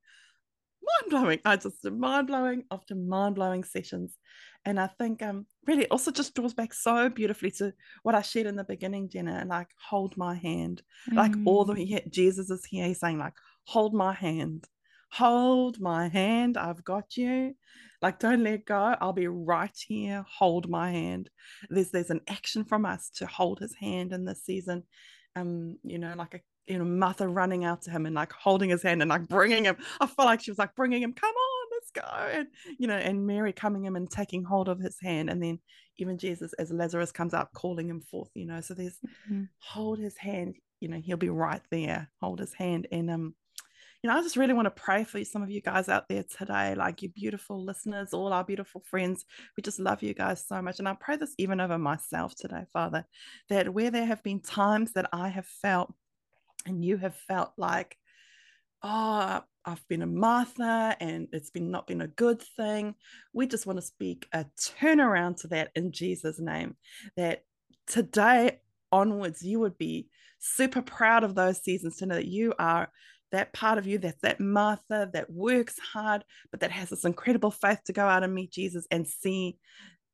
mind 0.87 1.11
blowing. 1.11 1.41
I 1.45 1.57
just 1.57 1.85
mind 1.85 2.27
blowing 2.27 2.65
after 2.71 2.95
mind 2.95 3.35
blowing 3.35 3.65
sessions. 3.65 4.17
And 4.67 4.81
I 4.81 4.87
think 4.87 5.23
um 5.23 5.47
really 5.67 5.87
also 5.89 6.11
just 6.11 6.35
draws 6.35 6.55
back 6.55 6.73
so 6.73 7.09
beautifully 7.09 7.51
to 7.53 7.73
what 8.03 8.15
I 8.15 8.23
shared 8.23 8.47
in 8.47 8.57
the 8.57 8.65
beginning, 8.65 9.09
Jenna, 9.09 9.37
and 9.41 9.51
like 9.51 9.69
hold 9.89 10.17
my 10.17 10.35
hand. 10.35 10.83
Mm. 11.11 11.17
Like 11.17 11.33
all 11.45 11.65
the 11.65 11.75
mm. 11.75 12.11
Jesus 12.11 12.51
is 12.51 12.65
here, 12.65 12.87
he's 12.87 13.01
saying, 13.01 13.19
like, 13.19 13.35
hold 13.65 13.95
my 13.95 14.13
hand, 14.13 14.67
hold 15.11 15.81
my 15.81 16.09
hand, 16.09 16.57
I've 16.57 16.85
got 16.85 17.17
you. 17.17 17.55
Like, 18.03 18.19
don't 18.19 18.43
let 18.43 18.67
go. 18.67 18.97
I'll 19.01 19.15
be 19.15 19.29
right 19.29 19.75
here. 19.87 20.27
Hold 20.29 20.69
my 20.69 20.91
hand. 20.91 21.31
There's 21.71 21.91
there's 21.91 22.11
an 22.11 22.21
action 22.29 22.65
from 22.65 22.85
us 22.85 23.11
to 23.17 23.27
hold 23.27 23.61
his 23.61 23.75
hand 23.75 24.13
in 24.13 24.27
this 24.27 24.45
season. 24.45 24.83
Um, 25.37 25.79
you 25.83 25.99
know, 25.99 26.15
like 26.17 26.35
a 26.35 26.41
you 26.67 26.79
know, 26.79 26.85
Martha 26.85 27.29
running 27.29 27.65
out 27.65 27.83
to 27.83 27.91
him 27.91 28.07
and 28.07 28.15
like 28.15 28.33
holding 28.33 28.71
his 28.71 28.83
hand 28.83 29.03
and 29.03 29.09
like 29.09 29.29
bringing 29.29 29.65
him. 29.65 29.77
I 30.01 30.07
felt 30.07 30.27
like 30.27 30.41
she 30.41 30.51
was 30.51 30.59
like 30.59 30.75
bringing 30.75 31.03
him, 31.03 31.13
come 31.13 31.35
on, 31.35 31.67
let's 31.73 31.91
go. 31.91 32.39
And, 32.39 32.49
you 32.79 32.87
know, 32.87 32.97
and 32.97 33.27
Mary 33.27 33.53
coming 33.53 33.85
him 33.85 33.97
and 33.97 34.11
taking 34.11 34.45
hold 34.45 34.69
of 34.69 34.81
his 34.81 34.97
hand. 35.01 35.29
And 35.29 35.43
then 35.43 35.59
even 35.99 36.19
Jesus, 36.19 36.53
as 36.55 36.71
Lazarus 36.71 37.13
comes 37.13 37.35
up, 37.35 37.53
calling 37.53 37.89
him 37.89 38.01
forth, 38.01 38.31
you 38.35 38.47
know. 38.47 38.61
So 38.61 38.75
there's 38.75 38.99
mm-hmm. 39.29 39.45
hold 39.59 39.99
his 39.99 40.17
hand, 40.17 40.55
you 40.81 40.89
know, 40.89 41.01
he'll 41.01 41.17
be 41.17 41.29
right 41.29 41.63
there. 41.71 42.11
Hold 42.21 42.41
his 42.41 42.55
hand. 42.55 42.89
And, 42.91 43.11
um, 43.11 43.35
you 44.03 44.11
know, 44.11 44.19
I 44.19 44.23
just 44.23 44.37
really 44.37 44.53
want 44.53 44.67
to 44.67 44.83
pray 44.83 45.05
for 45.05 45.25
some 45.25 45.43
of 45.43 45.51
you 45.51 45.63
guys 45.63 45.89
out 45.89 46.09
there 46.11 46.25
today, 46.25 46.75
like 46.75 47.01
you 47.01 47.09
beautiful 47.09 47.65
listeners, 47.65 48.13
all 48.13 48.35
our 48.35 48.45
beautiful 48.45 48.83
friends. 48.85 49.25
We 49.57 49.63
just 49.63 49.79
love 49.79 50.03
you 50.03 50.13
guys 50.13 50.47
so 50.47 50.61
much. 50.61 50.79
And 50.79 50.87
I 50.87 50.95
pray 50.95 51.17
this 51.17 51.35
even 51.39 51.59
over 51.59 51.79
myself 51.79 52.35
today, 52.35 52.65
Father, 52.71 53.07
that 53.49 53.73
where 53.73 53.91
there 53.91 54.05
have 54.05 54.23
been 54.23 54.41
times 54.41 54.93
that 54.93 55.09
I 55.11 55.29
have 55.29 55.47
felt 55.47 55.95
and 56.67 56.85
you 56.85 56.97
have 56.97 57.17
felt 57.29 57.53
like 57.57 57.97
oh, 58.85 59.41
I've 59.65 59.89
been 59.89 60.03
a 60.03 60.07
Martha 60.07 60.95
and 61.01 61.27
it's 61.33 61.51
been 61.51 61.71
not 61.71 61.87
been 61.87 62.03
a 62.03 62.07
good 62.07 62.43
thing. 62.57 62.95
We 63.33 63.47
just 63.47 63.67
want 63.67 63.79
to 63.79 63.87
speak 63.87 64.29
a 64.33 64.45
turnaround 64.61 65.41
to 65.41 65.49
that 65.49 65.71
in 65.75 65.91
Jesus' 65.91 66.39
name. 66.39 66.77
That 67.17 67.45
today 67.87 68.61
onwards, 68.93 69.43
you 69.43 69.59
would 69.61 69.79
be 69.79 70.09
super 70.39 70.83
proud 70.83 71.25
of 71.25 71.35
those 71.35 71.63
seasons 71.63 71.97
to 71.97 72.07
know 72.07 72.17
that 72.17 72.27
you 72.27 72.53
are 72.59 72.91
that 73.33 73.55
part 73.55 73.79
of 73.79 73.87
you 73.87 73.99
that's 73.99 74.21
that 74.21 74.39
Martha 74.39 75.11
that 75.13 75.31
works 75.31 75.77
hard, 75.79 76.23
but 76.51 76.61
that 76.61 76.71
has 76.71 76.91
this 76.91 77.07
incredible 77.07 77.51
faith 77.51 77.81
to 77.87 77.93
go 77.93 78.07
out 78.07 78.23
and 78.23 78.35
meet 78.35 78.53
Jesus 78.53 78.87
and 78.91 79.09
see, 79.09 79.59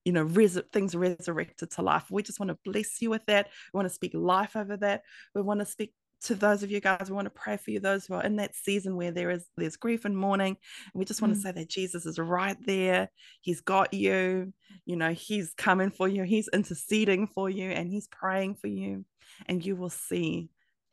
you 0.04 0.12
know, 0.12 0.22
res- 0.22 0.62
things 0.72 0.94
resurrected 0.94 1.72
to 1.72 1.82
life. 1.82 2.04
We 2.10 2.22
just 2.22 2.38
want 2.38 2.50
to 2.50 2.70
bless 2.70 3.02
you 3.02 3.10
with 3.10 3.26
that. 3.26 3.48
We 3.74 3.78
want 3.78 3.88
to 3.88 3.94
speak 3.94 4.12
life 4.14 4.56
over 4.56 4.76
that. 4.78 5.02
We 5.34 5.42
want 5.42 5.60
to 5.60 5.66
speak 5.66 5.92
to 6.22 6.34
those 6.34 6.62
of 6.62 6.70
you 6.70 6.80
guys 6.80 7.08
we 7.08 7.14
want 7.14 7.26
to 7.26 7.30
pray 7.30 7.56
for 7.56 7.70
you 7.70 7.80
those 7.80 8.06
who 8.06 8.14
are 8.14 8.22
in 8.22 8.36
that 8.36 8.54
season 8.54 8.96
where 8.96 9.10
there 9.10 9.30
is 9.30 9.46
there's 9.56 9.76
grief 9.76 10.04
and 10.04 10.16
mourning 10.16 10.56
and 10.92 10.98
we 10.98 11.04
just 11.04 11.22
want 11.22 11.32
mm. 11.32 11.36
to 11.36 11.42
say 11.42 11.52
that 11.52 11.68
jesus 11.68 12.06
is 12.06 12.18
right 12.18 12.56
there 12.66 13.08
he's 13.40 13.60
got 13.60 13.92
you 13.94 14.52
you 14.84 14.96
know 14.96 15.12
he's 15.12 15.52
coming 15.56 15.90
for 15.90 16.08
you 16.08 16.22
he's 16.22 16.48
interceding 16.52 17.26
for 17.26 17.48
you 17.48 17.70
and 17.70 17.88
he's 17.88 18.08
praying 18.08 18.54
for 18.54 18.68
you 18.68 19.04
and 19.46 19.64
you 19.64 19.76
will 19.76 19.90
see 19.90 20.50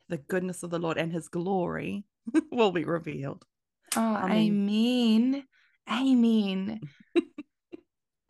the 0.08 0.18
goodness 0.18 0.62
of 0.62 0.70
the 0.70 0.78
lord 0.78 0.96
and 0.96 1.12
his 1.12 1.28
glory 1.28 2.04
will 2.50 2.72
be 2.72 2.84
revealed 2.84 3.44
oh 3.96 4.16
amen 4.16 5.44
amen, 5.90 6.80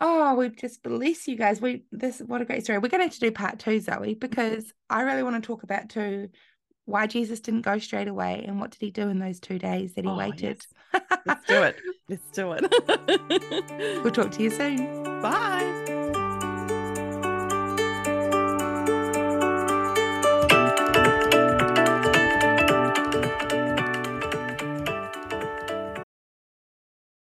Oh, 0.01 0.35
we 0.35 0.49
just 0.51 0.83
bless 0.83 1.27
you 1.27 1.37
guys. 1.37 1.61
We 1.61 1.83
this 1.91 2.21
what 2.21 2.41
a 2.41 2.45
great 2.45 2.63
story. 2.63 2.79
We're 2.79 2.89
going 2.89 3.09
to 3.09 3.21
do 3.21 3.33
part 3.33 3.59
two, 3.59 3.81
Zoe, 3.81 4.15
because 4.15 4.73
I 4.89 5.03
really 5.03 5.25
want 5.25 5.43
to 5.43 5.47
talk 5.47 5.65
about 5.65 5.89
too 5.89 6.29
why 6.89 7.07
Jesus 7.07 7.39
didn't 7.39 7.63
go 7.63 7.79
straight 7.79 8.09
away 8.09 8.45
and 8.49 8.61
what 8.61 8.71
did 8.71 8.81
he 8.81 8.91
do 8.91 9.09
in 9.09 9.19
those 9.19 9.39
two 9.39 9.59
days 9.59 9.93
that 9.93 10.05
he 10.05 10.11
oh, 10.11 10.17
waited. 10.17 10.65
Yes. 10.95 11.03
Let's 11.27 11.47
do 11.47 11.63
it. 11.63 11.77
Let's 12.09 12.31
do 12.31 12.53
it. 12.53 14.03
we'll 14.03 14.13
talk 14.13 14.31
to 14.33 14.43
you 14.43 14.51
soon. 14.51 15.03
Bye. 15.21 15.98